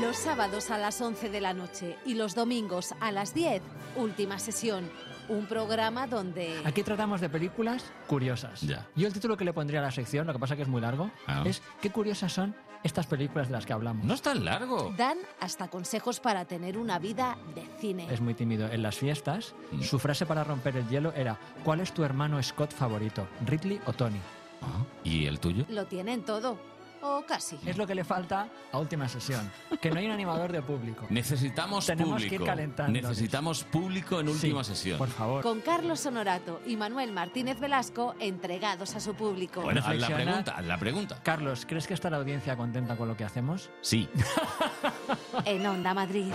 [0.01, 3.61] Los sábados a las 11 de la noche y los domingos a las 10,
[3.95, 4.89] última sesión.
[5.29, 6.59] Un programa donde...
[6.65, 8.59] Aquí tratamos de películas curiosas.
[8.61, 8.86] Ya.
[8.97, 10.81] Yo el título que le pondría a la sección, lo que pasa que es muy
[10.81, 11.43] largo, Ah.
[11.45, 12.53] es ¿Qué curiosas son
[12.84, 14.05] estas películas de las que hablamos?
[14.05, 14.93] No es tan largo.
[14.97, 18.07] Dan hasta consejos para tener una vida de cine.
[18.13, 18.67] Es muy tímido.
[18.71, 19.81] En las fiestas, Mm.
[19.81, 23.27] su frase para romper el hielo era ¿Cuál es tu hermano Scott favorito?
[23.45, 24.19] ¿Ridley o Tony?
[24.61, 25.65] Ah, ¿Y el tuyo?
[25.69, 26.57] Lo tienen todo.
[27.06, 27.60] O casi.
[27.66, 29.51] Es lo que le falta a última sesión.
[29.82, 31.06] Que no hay un animador de público.
[31.10, 32.45] Necesitamos Tenemos que ir público.
[32.45, 33.10] calentándonos.
[33.10, 34.97] Necesitamos público en última sesión.
[34.97, 35.43] Por favor.
[35.43, 39.62] Con Carlos Honorato y Manuel Martínez Velasco entregados a su público.
[39.62, 41.20] Bueno, haz la pregunta, haz la pregunta.
[41.24, 43.70] Carlos, ¿crees que está la audiencia contenta con lo que hacemos?
[43.82, 44.08] Sí.
[45.45, 46.32] En Onda Madrid.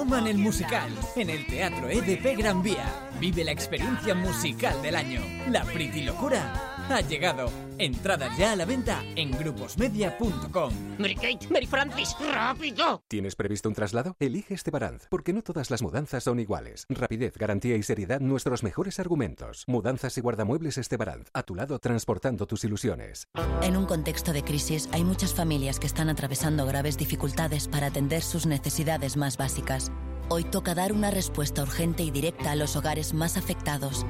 [0.00, 3.10] Woman el musical en el Teatro EDP Gran Vía.
[3.20, 5.20] Vive la experiencia musical del año.
[5.48, 7.50] La Pretty Locura ha llegado.
[7.78, 10.72] Entradas ya a la venta en gruposmedia.com.
[10.98, 13.02] Mary Kate, Mary Francis, rápido.
[13.08, 14.16] ¿Tienes previsto un traslado?
[14.18, 16.86] Elige Estebaranz, porque no todas las mudanzas son iguales.
[16.88, 19.64] Rapidez, garantía y seriedad, nuestros mejores argumentos.
[19.66, 23.28] Mudanzas y guardamuebles Estebaranz, a tu lado transportando tus ilusiones.
[23.62, 28.22] En un contexto de crisis hay muchas familias que están atravesando graves dificultades para atender
[28.22, 29.92] sus necesidades más básicas.
[30.28, 34.06] Hoy toca dar una respuesta urgente y directa a los hogares más afectados.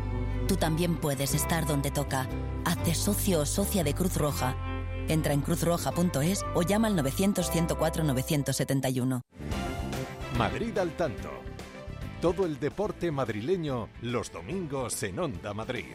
[0.51, 2.29] Tú también puedes estar donde toca.
[2.65, 4.57] Hazte socio o socia de Cruz Roja.
[5.07, 9.21] Entra en cruzroja.es o llama al 900-104-971.
[10.37, 11.31] Madrid al tanto.
[12.21, 15.95] Todo el deporte madrileño los domingos en Onda Madrid.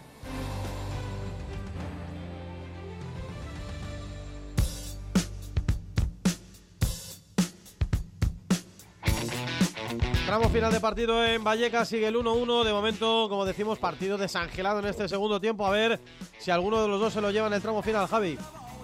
[10.26, 12.64] Tramo final de partido en Vallecas, sigue el 1-1.
[12.64, 15.66] De momento, como decimos, partido desangelado en este segundo tiempo.
[15.68, 16.00] A ver
[16.40, 18.38] si alguno de los dos se lo lleva en el tramo final, Javi.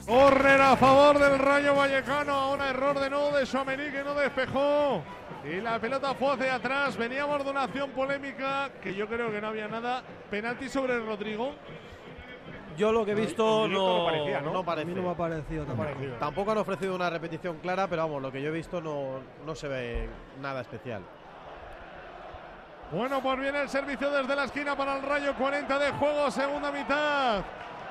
[0.05, 2.31] Correr a favor del Rayo Vallecano.
[2.33, 5.01] Ahora error de nuevo de Suamení que no despejó.
[5.43, 6.95] Y la pelota fue hacia atrás.
[6.95, 10.03] Veníamos de una acción polémica que yo creo que no había nada.
[10.29, 11.55] Penalti sobre Rodrigo.
[12.77, 14.53] Yo lo que he visto no, no parecía, ¿no?
[14.53, 14.85] no A parece.
[14.85, 15.65] mí no me ha parecido.
[16.19, 19.55] Tampoco han ofrecido una repetición clara, pero vamos, lo que yo he visto no, no
[19.55, 21.01] se ve nada especial.
[22.91, 25.33] Bueno, pues viene el servicio desde la esquina para el Rayo.
[25.35, 27.41] 40 de juego, segunda mitad.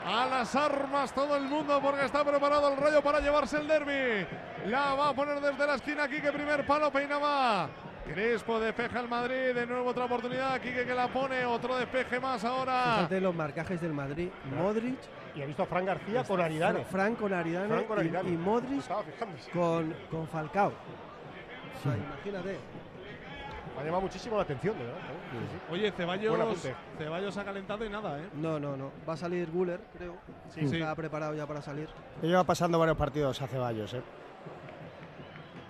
[0.06, 4.26] A las armas todo el mundo porque está preparado el Rayo para llevarse el derby.
[4.66, 7.68] La va a poner desde la esquina Quique, primer palo, peinaba.
[8.06, 10.58] Crespo despeja el Madrid, de nuevo otra oportunidad.
[10.60, 12.94] Quique que la pone, otro despeje más ahora.
[12.96, 14.28] Fíjate los marcajes del Madrid.
[14.56, 14.98] Modric.
[15.34, 16.84] Y ha visto a Fran García con Aridane.
[16.86, 17.68] Fran con Aridane.
[17.68, 18.30] Fran con y- Aridane.
[18.30, 19.50] Y, Modric Estaba fijándose.
[19.50, 20.68] con, con Falcao.
[20.68, 22.58] O sea, imagínate.
[23.74, 25.00] Me ha llamado muchísimo la atención, de verdad.
[25.00, 25.30] ¿eh?
[25.32, 25.72] Sí, sí.
[25.72, 26.66] Oye, Ceballos.
[26.98, 28.28] Ceballos ha calentado y nada, ¿eh?
[28.34, 28.90] No, no, no.
[29.08, 30.16] Va a salir Guller, creo.
[30.54, 30.76] Sí, sí.
[30.76, 31.88] Está preparado ya para salir.
[32.22, 34.02] Lleva pasando varios partidos a Ceballos, ¿eh?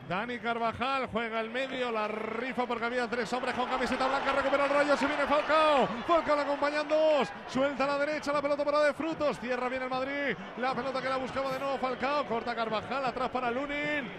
[0.09, 4.65] Dani Carvajal juega el medio, la rifa porque había tres hombres con camiseta blanca, recupera
[4.65, 8.65] el rayo, se viene Falcao, Falcao le acompañan dos, suelta a la derecha la pelota
[8.65, 12.27] para de frutos, cierra bien el Madrid, la pelota que la buscaba de nuevo Falcao,
[12.27, 14.11] corta Carvajal, atrás para Lunin.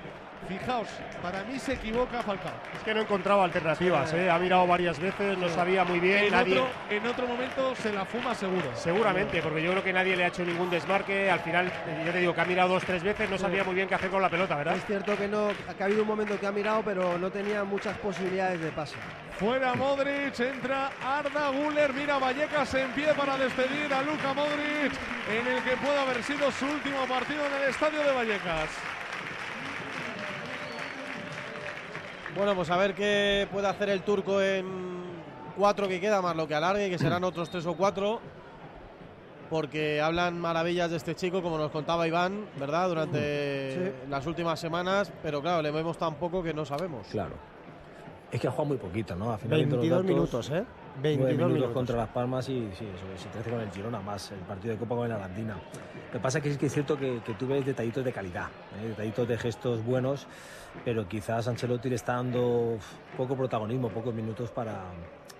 [0.47, 0.87] Fijaos,
[1.21, 2.51] para mí se equivoca Falcao.
[2.75, 4.29] Es que no encontraba alternativas, ¿eh?
[4.29, 6.25] Ha mirado varias veces, no sabía muy bien.
[6.25, 6.59] En, nadie...
[6.59, 8.69] otro, en otro momento se la fuma seguro.
[8.75, 11.29] Seguramente, porque yo creo que nadie le ha hecho ningún desmarque.
[11.29, 13.75] Al final, eh, yo te digo que ha mirado dos, tres veces, no sabía muy
[13.75, 14.75] bien qué hacer con la pelota, ¿verdad?
[14.75, 17.63] Es cierto que no, que ha habido un momento que ha mirado, pero no tenía
[17.63, 18.95] muchas posibilidades de pase.
[19.39, 24.91] Fuera Modric, entra Arda Guller, mira Vallecas en pie para despedir a Luca Modric
[25.31, 28.69] en el que puede haber sido su último partido en el estadio de Vallecas.
[32.35, 34.65] Bueno, pues a ver qué puede hacer el turco en
[35.57, 38.19] cuatro que queda, más lo que alargue, que serán otros tres o cuatro.
[39.49, 42.87] Porque hablan maravillas de este chico, como nos contaba Iván, ¿verdad?
[42.87, 47.05] Durante las últimas semanas, pero claro, le vemos tan poco que no sabemos.
[47.07, 47.35] Claro.
[48.31, 49.37] Es que ha jugado muy poquito, ¿no?
[49.37, 50.63] Final, los 22 datos, minutos, ¿eh?
[50.95, 51.73] 9 22 minutos, minutos.
[51.73, 54.79] contra Las Palmas y sí, eso, sí, 13 con el Girona más el partido de
[54.79, 55.55] Copa con el Arandina.
[55.55, 58.11] Lo que pasa es que, sí que es cierto que, que tú ves detallitos de
[58.11, 58.47] calidad,
[58.81, 58.89] ¿eh?
[58.89, 60.27] detallitos de gestos buenos,
[60.83, 62.77] pero quizás Ancelotti le está dando
[63.15, 64.81] poco protagonismo, pocos minutos para,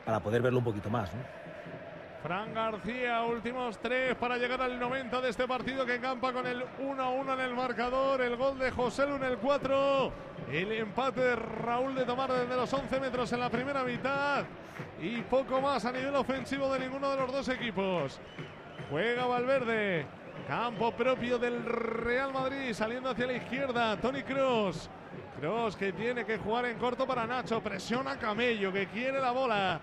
[0.06, 1.41] para poder verlo un poquito más, ¿no?
[2.22, 6.64] Fran García, últimos tres para llegar al 90 de este partido que encampa con el
[6.80, 8.22] 1-1 en el marcador.
[8.22, 10.12] El gol de José Lu en el 4.
[10.52, 14.44] El empate de Raúl de Tomar desde los 11 metros en la primera mitad.
[15.02, 18.20] Y poco más a nivel ofensivo de ninguno de los dos equipos.
[18.92, 20.06] Juega Valverde.
[20.48, 22.72] Campo propio del Real Madrid.
[22.74, 23.98] Saliendo hacia la izquierda.
[23.98, 24.92] Tony Cross.
[25.40, 27.62] Cross que tiene que jugar en corto para Nacho.
[27.64, 29.82] Presiona Camello que quiere la bola.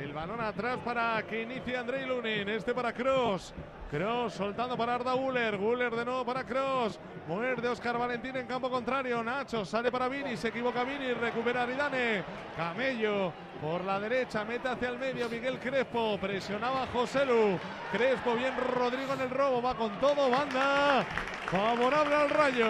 [0.00, 2.48] El balón atrás para que inicie Andrei Lunin.
[2.48, 3.54] Este para Cross.
[3.90, 5.56] Cross soltando para Arda Guller.
[5.56, 6.98] Guller de nuevo para Cross.
[7.28, 9.22] Muerde Oscar Valentín en campo contrario.
[9.22, 10.36] Nacho sale para Vini.
[10.36, 11.12] Se equivoca Vini.
[11.14, 12.24] Recupera Aridane.
[12.56, 13.32] Camello
[13.62, 14.44] por la derecha.
[14.44, 15.28] Mete hacia el medio.
[15.28, 16.18] Miguel Crespo.
[16.20, 17.58] Presionaba Joselu.
[17.92, 18.52] Crespo bien.
[18.74, 19.62] Rodrigo en el robo.
[19.62, 20.28] Va con todo.
[20.28, 21.04] Banda.
[21.46, 22.66] Favorable al rayo.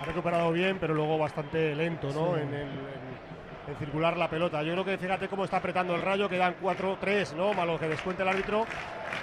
[0.00, 2.34] Ha recuperado bien, pero luego bastante lento, ¿no?
[2.36, 2.40] Sí.
[2.42, 3.09] En, el, en-
[3.70, 4.62] en circular la pelota.
[4.62, 7.54] Yo creo que fíjate cómo está apretando el rayo, quedan 4-3, ¿no?
[7.54, 8.66] Malo que descuente el árbitro.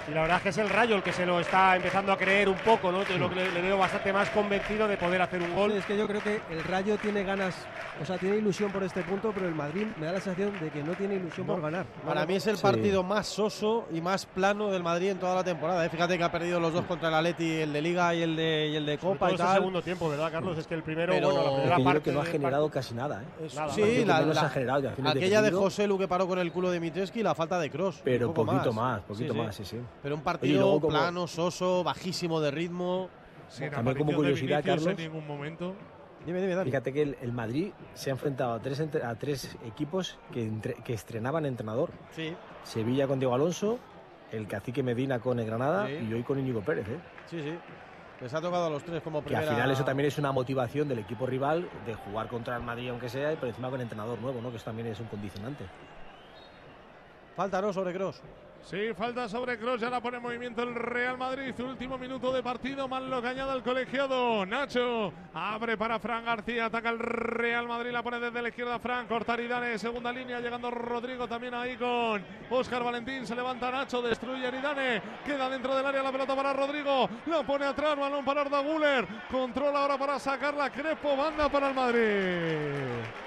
[0.08, 2.16] Y la verdad es que es el rayo el que se lo está empezando a
[2.16, 3.02] creer un poco, ¿no?
[3.04, 5.72] Yo lo le, le veo bastante más convencido de poder hacer un gol.
[5.72, 7.54] Sí, es que yo creo que el Rayo tiene ganas,
[8.00, 10.70] o sea, tiene ilusión por este punto, pero el Madrid me da la sensación de
[10.70, 11.84] que no tiene ilusión por ganar.
[12.06, 15.44] Para mí es el partido más soso y más plano del Madrid en toda la
[15.44, 15.84] temporada.
[15.84, 15.88] ¿eh?
[15.88, 18.68] Fíjate que ha perdido los dos contra el Atleti, el de Liga y el de,
[18.72, 19.54] y el de Copa y tal.
[19.56, 20.56] segundo tiempo, ¿verdad, Carlos?
[20.58, 22.20] Es que el primero, Pero- bueno, la Es primera que yo parte creo que no
[22.20, 23.48] ha generado casi nada, ¿eh?
[23.54, 25.50] Nada, sí, la, la- ha generado, y al final aquella de.
[25.52, 28.00] José Lu que paró con el culo de Mitreski y la falta de Cross.
[28.04, 29.44] Pero un poco poquito más, poquito Sí, sí.
[29.46, 29.77] más, sí, sí.
[30.02, 33.08] Pero un Oye, partido como- plano, soso, bajísimo de ritmo.
[33.48, 34.86] Sin También como curiosidad, Carlos.
[34.88, 35.74] En ningún momento.
[36.26, 36.62] Dime, dime.
[36.64, 40.42] Fíjate que el, el Madrid se ha enfrentado a tres, entre- a tres equipos que,
[40.42, 41.90] entre- que estrenaban entrenador.
[42.10, 42.34] Sí.
[42.64, 43.78] Sevilla con Diego Alonso,
[44.32, 46.06] el Cacique Medina con el Granada Sí.
[46.10, 46.86] y hoy con Íñigo Pérez.
[46.88, 46.98] ¿eh?
[47.26, 47.54] Sí, sí.
[48.20, 49.48] Les ha tocado a los tres como Que primera.
[49.48, 52.88] al final eso también es una motivación del equipo rival de jugar contra el Madrid
[52.90, 54.50] aunque sea y por encima con entrenador nuevo, ¿no?
[54.50, 55.64] que eso también es un condicionante.
[57.36, 57.72] Falta, ¿no?
[57.72, 58.20] Sobre Cross.
[58.62, 61.54] Sí, falta sobre Cross, ya la pone en movimiento el Real Madrid.
[61.58, 64.44] Último minuto de partido, mal lo que añade el colegiado.
[64.44, 69.06] Nacho abre para Fran García, ataca el Real Madrid, la pone desde la izquierda Fran,
[69.06, 73.26] Cortaridane, segunda línea, llegando Rodrigo también ahí con Oscar Valentín.
[73.26, 77.64] Se levanta Nacho, destruye Aridane, queda dentro del área la pelota para Rodrigo, la pone
[77.64, 83.18] atrás, balón para Arda Güler, controla ahora para sacarla Crespo, banda para el Madrid.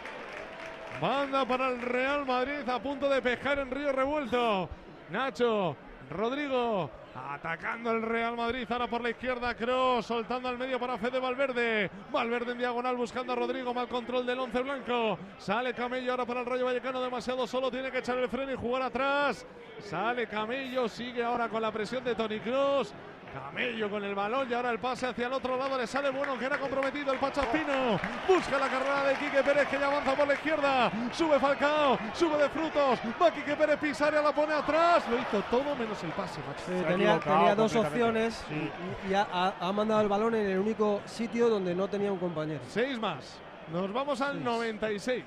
[1.01, 4.69] Banda para el Real Madrid a punto de pescar en Río Revuelto.
[5.11, 5.75] Nacho,
[6.09, 8.65] Rodrigo, atacando el Real Madrid.
[8.69, 11.91] Ahora por la izquierda, Cross, soltando al medio para Fede Valverde.
[12.09, 15.19] Valverde en diagonal buscando a Rodrigo, mal control del once blanco.
[15.37, 18.55] Sale Camello ahora para el Rayo Vallecano, demasiado solo, tiene que echar el freno y
[18.55, 19.45] jugar atrás.
[19.79, 22.93] Sale Camello, sigue ahora con la presión de Tony Cross.
[23.33, 25.77] Camello con el balón y ahora el pase hacia el otro lado.
[25.77, 27.99] Le sale bueno que era comprometido el Pachaspino.
[28.27, 30.91] Busca la carrera de Quique Pérez que ya avanza por la izquierda.
[31.13, 32.99] Sube Falcao, sube de frutos.
[33.21, 35.07] Va Quique Pérez Pisaria, la pone atrás.
[35.09, 36.63] Lo hizo todo menos el pase, macho.
[36.65, 40.59] Sí, tenía, tenía dos opciones y, y ha, ha- ha mandado el balón en el
[40.59, 42.59] único sitio donde no tenía un compañero.
[42.67, 43.39] Seis más.
[43.71, 45.23] Nos vamos al 96.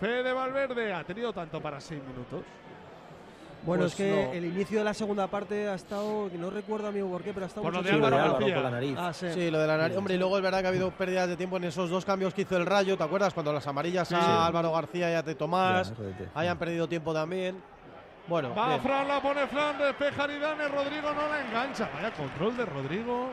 [0.00, 2.42] Fede Valverde ha tenido tanto para seis minutos.
[3.64, 4.32] Bueno, Pues es que no.
[4.32, 7.48] el inicio de la segunda parte ha estado, no recuerdo amigo por qué, pero ha
[7.48, 8.04] estado Por lo mucho de.
[8.06, 8.96] Álvaro por la nariz.
[8.98, 9.26] Ah, sí.
[9.32, 9.96] Sí, lo de la nariz.
[9.96, 12.34] Hombre, y luego es verdad que ha habido pérdidas de tiempo en esos dos cambios
[12.34, 12.96] que hizo el Rayo.
[12.98, 13.32] ¿Te acuerdas?
[13.32, 14.14] Cuando las amarillas Sí.
[14.14, 17.56] a Álvaro García y a Te Tomás Ya, hayan perdido tiempo también.
[18.26, 18.80] Bueno, Va bien.
[18.80, 21.90] Fran, la pone Fran, despeja Aridane, Rodrigo no la engancha.
[21.94, 23.30] Vaya control de Rodrigo.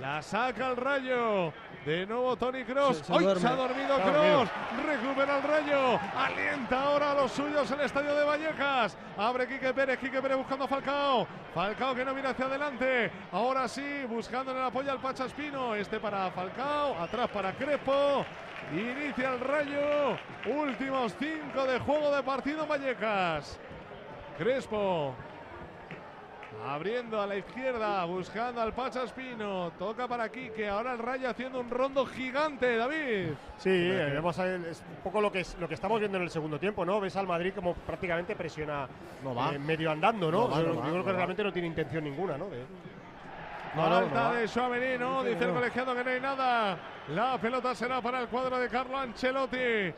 [0.00, 1.52] La saca el rayo.
[1.84, 2.98] De nuevo Tony Cross.
[2.98, 3.24] Se- se ¡Ay!
[3.24, 3.40] duerme.
[3.40, 4.48] Se ha dormido ha Cross.
[4.86, 6.00] Recupera el rayo.
[6.16, 8.96] Alienta ahora a los suyos en el estadio de Vallecas.
[9.18, 9.98] Abre Quique Pérez.
[9.98, 11.26] Quique Pérez buscando a Falcao.
[11.54, 13.10] Falcao que no mira hacia adelante.
[13.32, 15.74] Ahora sí, buscando en el apoyo al Pachaspino.
[15.74, 16.96] Este para Falcao.
[16.98, 18.24] Atrás para Crespo.
[18.72, 20.16] Inicia el rayo.
[20.46, 23.58] Últimos cinco de juego de partido Vallecas.
[24.38, 25.14] Crespo.
[26.64, 29.72] Abriendo a la izquierda, buscando al Pachaspino.
[29.78, 30.68] Toca para Quique.
[30.68, 33.30] Ahora el Rayo haciendo un rondo gigante, David.
[33.58, 36.24] Sí, eh, vemos a- es un poco lo que, es- lo que estamos viendo en
[36.24, 37.00] el segundo tiempo, ¿no?
[37.00, 38.86] Ves al Madrid como prácticamente presiona
[39.24, 39.52] No va.
[39.54, 40.42] eh, medio andando, ¿no?
[40.42, 41.16] No va, yo no yo va, creo no que va.
[41.16, 42.46] realmente no tiene intención ninguna, ¿no?
[42.48, 42.64] De-
[43.74, 46.78] No, no, Falta de Suavení, no, Dice que el colegiado que no hay nada.
[47.08, 49.56] La pelota será para el cuadro de Carlo Ancelotti.
[49.56, 49.94] Eh,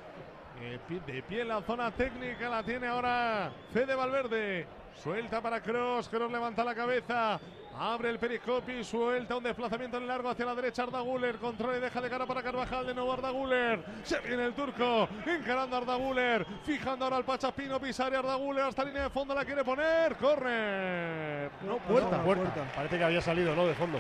[1.06, 4.66] De pie en la zona técnica la tiene ahora Fede Valverde.
[5.02, 7.38] Suelta para Cross, Cross levanta la cabeza.
[7.76, 11.80] Abre el periscopio, suelta un desplazamiento en largo hacia la derecha Arda Güler, controla y
[11.80, 15.80] deja de cara para Carvajal, de nuevo Arda Güler, se viene el turco, encarando a
[15.80, 19.64] Arda Güler, fijando ahora al Pachaspino, Pisaria Arda Güler, hasta línea de fondo la quiere
[19.64, 22.62] poner, corre, no, puerta, No, puerta.
[22.76, 23.66] Parece que había salido, ¿no?
[23.66, 23.98] De fondo.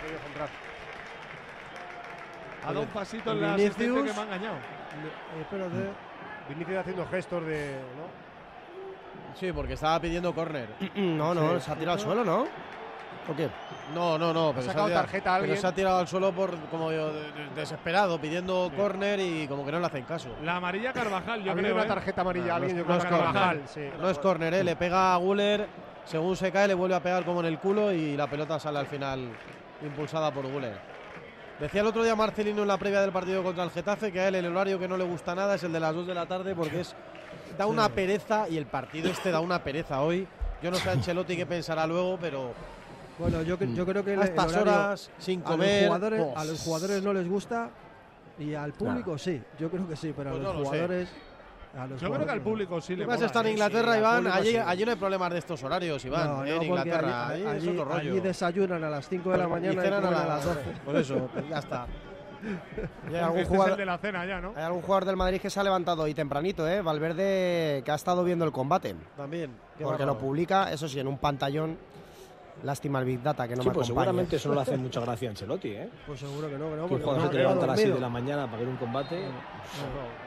[0.00, 0.48] Querido centrar.
[2.62, 3.58] ha dado un pasito en Vinicius.
[3.58, 4.56] la asistente que me ha engañado.
[4.56, 5.90] Eh, espérate.
[6.48, 7.80] Vinicius haciendo gestos de.
[7.96, 8.27] ¿no?
[9.38, 10.68] Sí, porque estaba pidiendo córner.
[10.96, 12.46] No, no, se ha tirado al suelo, ¿no?
[13.30, 13.48] ¿O qué?
[13.94, 14.50] No, no, no.
[14.50, 15.60] Pero se, sacado ha tirado, tarjeta a pero alguien.
[15.60, 17.12] se ha tirado al suelo por como yo,
[17.54, 20.30] desesperado, pidiendo córner y como que no le hacen caso.
[20.42, 21.74] La amarilla Carvajal, yo creo.
[21.74, 21.88] una ¿eh?
[21.88, 23.10] tarjeta amarilla a alguien, yo no creo.
[23.10, 23.62] Carvajal.
[23.66, 23.82] sí.
[24.00, 24.64] No es córner, ¿eh?
[24.64, 25.68] le pega a Guller,
[26.04, 28.78] según se cae le vuelve a pegar como en el culo y la pelota sale
[28.78, 29.28] al final
[29.82, 30.78] impulsada por Guller.
[31.60, 34.28] Decía el otro día Marcelino en la previa del partido contra el Getafe que a
[34.28, 36.24] él el horario que no le gusta nada es el de las 2 de la
[36.24, 36.94] tarde porque es
[37.58, 40.26] da una pereza y el partido este da una pereza hoy.
[40.62, 42.52] Yo no sé a Ancelotti qué pensará luego, pero
[43.18, 46.20] Bueno, yo, yo creo que el- a estas horario horas sin a comer, los, jugadores,
[46.24, 46.38] oh.
[46.38, 47.70] a los jugadores no les gusta
[48.38, 49.42] y al público sí.
[49.58, 50.70] Yo creo que sí, pero Pues a no los lo sé.
[50.70, 51.08] jugadores.
[51.76, 52.44] a los Yo creo que al jugadores no.
[52.44, 53.50] público sí le Además está en ¿eh?
[53.50, 54.26] Inglaterra, sí, Iván.
[54.28, 54.56] Allí, sí.
[54.56, 56.26] allí no hay problemas de estos horarios, Iván.
[56.28, 56.48] No, ¿eh?
[56.48, 57.28] no, en porque Inglaterra.
[57.28, 57.98] allí, Allí, es otro rollo.
[58.12, 60.60] allí desayunan a las 5 de la Y mañana y, cenan comen a las 12.
[60.84, 61.86] Por eso, pues ya está.
[63.08, 64.52] Hay algún Este es jugador- el de la cena ya, ¿no?
[64.56, 66.80] Hay algún jugador del Madrid que se ha levantado y tempranito, ¿eh?
[66.82, 68.94] Valverde que ha estado viendo el combate.
[69.16, 69.50] También.
[69.80, 71.76] Porque lo publica, eso sí, en un pantallón.
[72.64, 74.06] Lástima el Big Data que no sí, me pues acompaña.
[74.06, 75.88] seguramente eso no le hace mucha gracia a Ancelotti, ¿eh?
[76.08, 76.86] Pues seguro que no, que no.
[76.88, 78.76] Porque jugador no, se no, levanta a las 6 de la mañana para ver un
[78.78, 79.22] combate.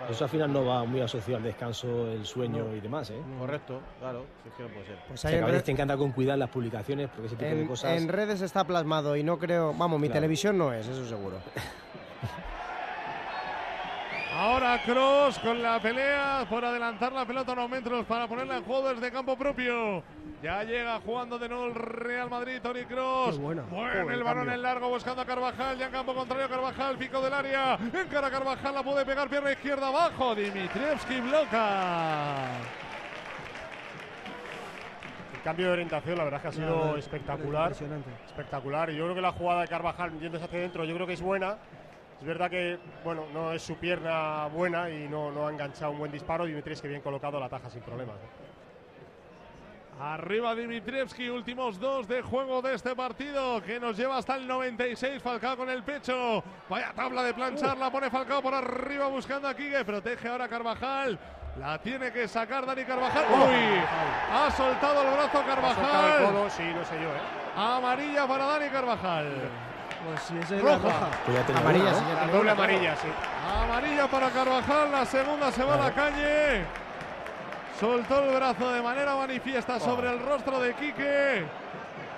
[0.09, 3.21] Eso al final no va muy asociado al descanso, el sueño y demás, ¿eh?
[3.37, 4.23] Correcto, claro.
[4.43, 4.95] Si es que no puede ser.
[5.09, 7.67] Pues O sea, red- te encanta con cuidar las publicaciones porque ese tipo de en-
[7.67, 8.01] cosas.
[8.01, 9.73] en redes está plasmado y no creo.
[9.77, 10.19] Vamos, mi Claro.
[10.21, 11.35] televisión no es, eso seguro.
[14.41, 18.89] Ahora Cross con la pelea por adelantar la pelota unos metros para ponerla en juego
[18.91, 20.01] desde campo propio.
[20.41, 23.39] Ya llega jugando de nuevo el Real Madrid, Tony Cross.
[23.39, 25.77] Joder, el balón en largo buscando a Carvajal.
[25.77, 27.77] Ya en campo contrario Carvajal, pico del área.
[27.93, 30.33] Encara Carvajal, la puede pegar pierna izquierda abajo.
[30.33, 32.47] Dimitrievski bloca.
[35.35, 37.73] El cambio de orientación, la verdad es que ha sido No, no, espectacular.
[37.73, 38.09] Impresionante.
[38.25, 38.89] Espectacular.
[38.89, 41.21] Y yo creo que la jugada de Carvajal yéndose hacia adentro, yo creo que es
[41.21, 41.57] buena.
[42.21, 45.97] Es verdad que, bueno, no es su pierna buena y no, no ha enganchado un
[45.97, 46.45] buen disparo.
[46.45, 48.15] Dimitris que bien colocado la taja sin problemas.
[49.99, 55.21] Arriba Dimitrievski, últimos dos de juego de este partido que nos lleva hasta el 96.
[55.21, 56.43] Falcao con el pecho.
[56.69, 59.83] Vaya tabla de planchar, la pone Falcao por arriba buscando a Quique.
[59.83, 61.17] Protege ahora Carvajal.
[61.57, 63.25] La tiene que sacar Dani Carvajal.
[63.29, 63.81] ¡Uy!
[64.31, 66.25] Ha soltado el brazo Ha soltado el Carvajal.
[66.25, 67.21] codo, sí, no sé yo, ¿eh?
[67.55, 69.70] Amarilla para Dani Carvajal.
[70.05, 70.87] Pues si esa es la Roja.
[70.89, 71.07] roja.
[71.25, 73.07] Pues ya tenía Amarilla, sí, doble amarilla, sí.
[73.63, 76.65] Amarilla para Carvajal, la segunda se va a la calle.
[77.79, 81.43] Soltó el brazo de manera manifiesta sobre el rostro de Quique.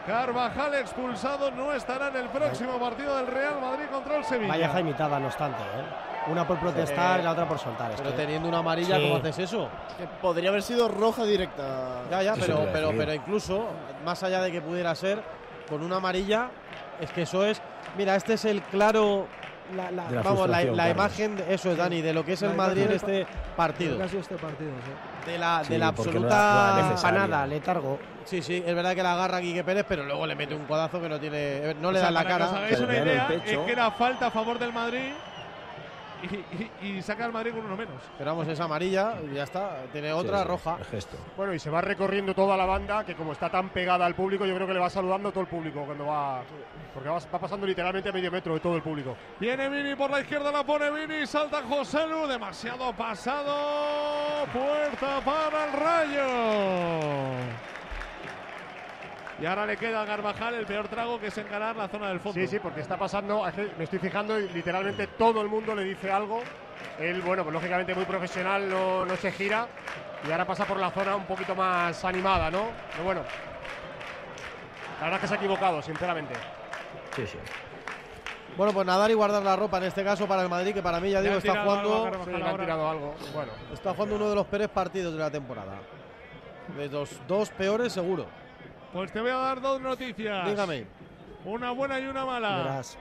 [0.06, 4.50] Carvajal expulsado no estará en el próximo partido del Real Madrid contra el Sevilla.
[4.52, 6.30] Vaya jaimitada, no obstante, ¿eh?
[6.32, 7.92] Una por protestar y la otra por soltar.
[7.92, 9.04] es Pero que- teniendo una amarilla, Sí.
[9.04, 9.70] ¿cómo haces eso?
[9.98, 12.02] Que podría haber sido roja directa.
[12.12, 13.68] Ya, ya, pero, pero incluso,
[14.06, 15.22] más allá de que pudiera ser,
[15.70, 16.50] con una amarilla,
[17.00, 17.62] es que eso es.
[17.98, 19.28] Mira, este es el claro.
[19.76, 22.42] la- la- De la vamos, la, imagen, de, eso es Dani, de lo que es
[22.42, 23.26] La el Madrid en este
[23.56, 23.98] partido.
[23.98, 25.32] Casi este partido, sí.
[25.32, 26.90] De la, Sí, de la absoluta.
[26.92, 27.98] Empanada, letargo.
[28.26, 31.02] Sí, sí, es verdad que la agarra Quique Pérez, pero luego le mete un codazo
[31.02, 31.74] que no tiene.
[31.76, 32.58] No le O sea, da la que os cara.
[32.58, 35.12] hagáis Se una idea, es que era falta a favor del Madrid
[36.24, 38.02] y, y- y saca al Madrid con uno menos.
[38.18, 39.84] Pero vamos, es amarilla y ya está.
[39.92, 40.78] Tiene otra Sí, roja.
[40.90, 41.18] gesto.
[41.38, 44.46] Bueno, y se va recorriendo toda la banda, que como está tan pegada al público,
[44.46, 46.42] yo creo que le va saludando todo el público cuando va.
[46.94, 49.16] Porque va, va pasando literalmente a medio metro de todo el público.
[49.40, 54.46] Viene Vini por la izquierda, la pone Vini, salta José Lu, demasiado pasado.
[54.54, 57.44] Puerta para el Rayo.
[59.44, 62.22] Y ahora le queda a Carvajal el peor trago que es encarar la zona del
[62.22, 62.40] fondo.
[62.40, 63.44] Sí, sí, porque está pasando,
[63.78, 66.40] me estoy fijando y literalmente todo el mundo le dice algo.
[66.98, 69.68] Él, bueno, pues lógicamente muy profesional, no, no se gira.
[70.26, 72.68] Y ahora pasa por la zona un poquito más animada, ¿no?
[72.94, 73.22] Pero bueno.
[75.02, 76.36] La verdad es que se ha equivocado, sinceramente.
[77.14, 77.38] Sí, sí.
[78.56, 81.02] Bueno, pues nadar y guardar la ropa en este caso para el Madrid, que para
[81.02, 82.04] mí ya digo está algo jugando.
[82.06, 82.64] Carvajal Sí, le han ahora.
[82.64, 83.16] tirado algo.
[83.34, 85.82] Bueno, Está jugando uno de los peores partidos de la temporada.
[86.78, 88.42] De los dos peores, seguro.
[88.94, 90.46] Pues te voy a dar dos noticias.
[90.48, 90.86] Dígame.
[91.46, 92.58] Una buena y una mala.
[92.58, 92.98] Verás.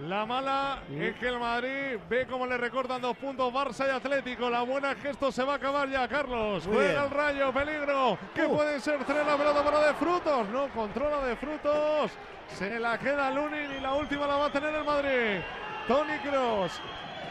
[0.00, 4.48] La mala es que el Madrid ve cómo le recortan dos puntos Barça y Atlético.
[4.48, 6.66] La buena es que esto se va a acabar ya, Carlos.
[6.66, 7.04] Muy Juega bien.
[7.04, 8.18] el rayo, peligro.
[8.34, 8.56] Que Uh.
[8.56, 10.48] pueden ser tres la pelota para de frutos.
[10.50, 12.12] No controla de frutos.
[12.54, 15.40] Se la queda Lunin y la última la va a tener el Madrid.
[15.88, 16.80] Tony Cross.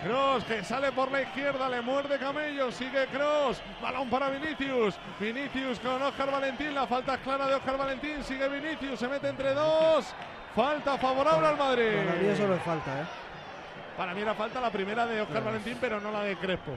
[0.04, 5.80] Cross que sale por la izquierda, le muerde Camello, sigue Cross, balón para Vinicius, Vinicius
[5.80, 9.54] con Oscar Valentín, la falta es clara de Oscar Valentín, sigue Vinicius, se mete entre
[9.54, 10.14] dos,
[10.56, 12.06] falta favorable al Madrid.
[12.06, 13.06] Para mí eso no es falta, ¿eh?
[13.98, 16.74] Para mí era falta la primera de Oscar Valentín, pero no la de Crespo.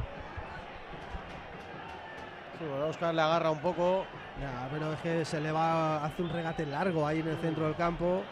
[2.58, 4.06] Sí, bueno, Oscar le agarra un poco.
[4.40, 7.64] Ya, pero es que se le va, hace un regate largo ahí en el centro
[7.64, 8.22] del campo.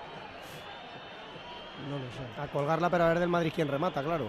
[1.90, 2.40] No lo sé.
[2.40, 4.28] A colgarla, pero a ver del Madrid quién remata, claro.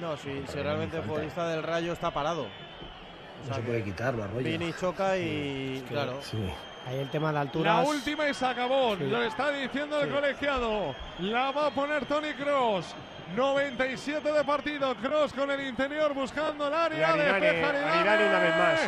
[0.00, 2.42] No, si, si realmente el futbolista del Rayo está parado.
[2.44, 4.46] O No se puede quitarlo, Arroyo.
[4.46, 5.76] Vini choca y.
[5.78, 6.18] Es que- claro.
[6.22, 6.38] Sí.
[6.86, 7.86] Ahí el tema de La alturas.
[7.88, 8.96] última y se acabó.
[8.96, 9.04] Sí.
[9.04, 10.94] Lo está diciendo el colegiado.
[11.18, 12.94] La va a poner Tony Cross.
[13.34, 14.94] 97 de partido.
[14.96, 16.98] Cross con el interior buscando el área.
[16.98, 17.68] Y Aridane- Despeja.
[17.98, 18.80] Aridane una vez más.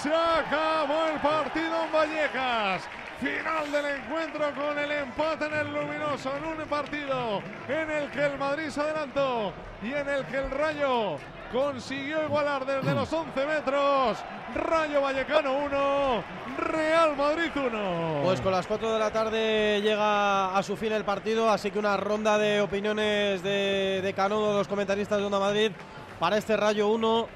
[0.00, 2.88] Se acabó el partido en Vallecas.
[3.20, 8.26] Final del encuentro con el empate en el luminoso en un partido en el que
[8.26, 9.52] el Madrid se adelantó
[9.82, 11.16] y en el que el Rayo
[11.52, 14.18] consiguió igualar desde los 11 metros.
[14.54, 16.24] Rayo Vallecano 1,
[16.58, 18.20] Real Madrid 1.
[18.24, 21.78] Pues con las 4 de la tarde llega a su fin el partido, así que
[21.78, 25.70] una ronda de opiniones de, de Canudo, los comentaristas de Onda Madrid,
[26.18, 27.28] para este Rayo 1,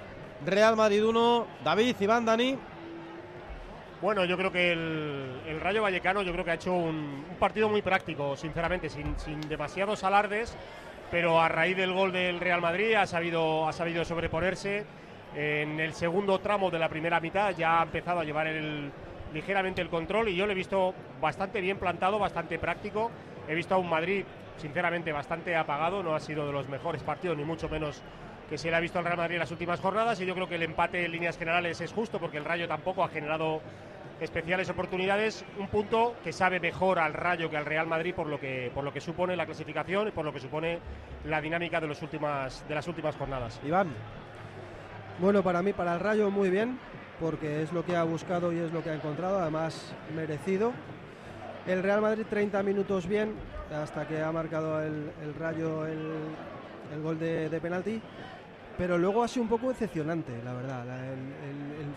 [0.45, 1.47] Real Madrid 1.
[1.65, 2.59] David, Iván, Dani.
[4.01, 7.69] Bueno, yo creo que el, el Rayo Vallecano yo creo que ha hecho un, partido
[7.69, 10.57] muy práctico, sinceramente, sin, sin demasiados alardes,
[11.11, 14.87] pero a raíz del gol del Real Madrid ha sabido, ha sabido sobreponerse.
[15.35, 18.93] En el segundo tramo de la primera mitad ya ha empezado a llevar el,
[19.35, 23.11] ligeramente el control y yo lo he visto bastante bien plantado, bastante práctico.
[23.49, 24.25] He visto a un Madrid,
[24.59, 28.03] sinceramente, bastante apagado, no ha sido de los mejores partidos, ni mucho menos
[28.49, 30.49] que se le ha visto al Real Madrid en las últimas jornadas y yo creo
[30.49, 33.61] que el empate en líneas generales es justo porque el Rayo tampoco ha generado
[34.21, 38.41] especiales oportunidades, un punto que sabe mejor al Rayo que al Real Madrid por lo
[38.41, 40.79] que por lo que supone la clasificación y por lo que supone
[41.25, 42.03] la dinámica de las
[42.89, 43.61] últimas jornadas.
[43.65, 43.89] Iván.
[45.21, 46.79] Bueno, para mí, para el Rayo, muy bien,
[47.19, 50.73] porque es lo que ha buscado y es lo que ha encontrado, además merecido.
[51.67, 53.35] El Real Madrid 30 minutos bien,
[53.73, 58.01] hasta que ha marcado el, Rayo el, gol de penalti,
[58.79, 60.87] pero luego ha sido un poco decepcionante, la verdad.
[61.05, 61.29] El,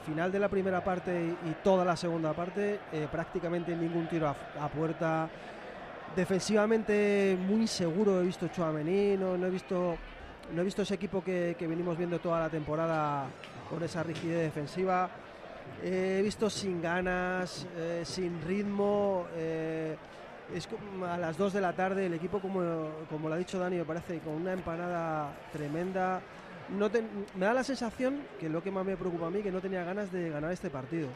[0.05, 4.67] final de la primera parte y, toda la segunda parte, eh, prácticamente ningún tiro a,
[4.67, 5.29] puerta.
[6.15, 9.95] Defensivamente muy seguro he visto Chouameni, no, no he visto
[10.53, 13.25] no he visto ese equipo que, venimos viendo toda la temporada
[13.69, 15.09] con esa rigidez defensiva.
[15.81, 19.27] Eh, he visto sin ganas, eh, sin ritmo.
[19.35, 19.95] eh,
[21.07, 22.59] a las 2 de la tarde el equipo, como,
[23.09, 26.21] como lo ha dicho Dani, parece con una empanada tremenda.
[26.77, 26.89] No
[27.35, 29.83] me da la sensación que lo que más me preocupa a mí que no tenía
[29.83, 31.09] ganas de ganar este partido.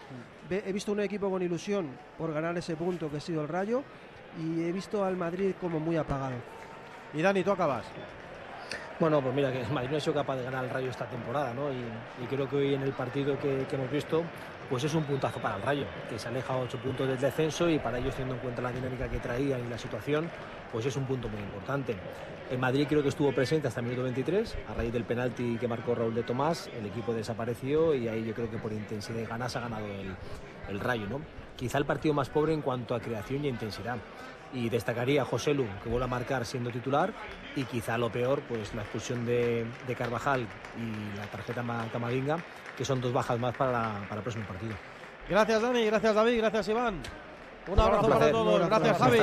[0.49, 3.84] He visto un equipo con ilusión por ganar ese punto que ha sido el Rayo
[4.41, 6.36] y he visto al Madrid como muy apagado.
[7.14, 7.86] Y Dani, tú acabas.
[8.99, 11.06] Bueno, pues mira, que el Madrid no ha sido capaz de ganar el Rayo esta
[11.06, 11.72] temporada, ¿no?
[11.72, 14.24] Y, y creo que hoy en el partido que, que hemos visto,
[14.70, 17.70] pues es un puntazo para el Rayo, que se aleja a 8 puntos del descenso
[17.70, 20.30] y para ellos, teniendo en cuenta la dinámica que traían y la situación,
[20.72, 21.95] pues es un punto muy importante.
[22.52, 25.68] El Madrid creo que estuvo presente hasta el minuto 23, a raíz del penalti que
[25.68, 29.26] marcó Raúl de Tomás, el equipo desapareció y ahí yo creo que por intensidad y
[29.26, 29.88] ganas ha ganado
[30.70, 31.22] el, Rayo, ¿no?
[31.56, 33.98] Quizá el partido más pobre en cuanto a creación y intensidad.
[34.54, 37.14] Y destacaría a José Lu, que vuelve a marcar siendo titular,
[37.56, 39.66] y quizá lo peor, pues la expulsión de,
[39.98, 42.38] Carvajal y la tarjeta Ma- Camavinga,
[42.78, 44.76] que son dos bajas más para, para el próximo partido.
[45.30, 45.86] Gracias, Dani.
[45.86, 46.38] Gracias, David.
[46.38, 47.02] Gracias, Iván.
[47.68, 48.68] Un abrazo para todos.
[48.68, 49.20] Gracias, Javi.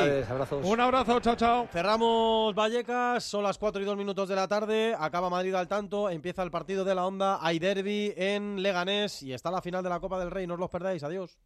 [0.62, 1.68] Un abrazo, chao, chao.
[1.72, 6.10] Cerramos Vallecas, son las 4 y 2 minutos de la tarde, acaba Madrid al tanto,
[6.10, 9.90] empieza el partido de la onda, hay derby en Leganés y está la final de
[9.90, 11.38] la Copa del Rey, no os los perdáis, adiós.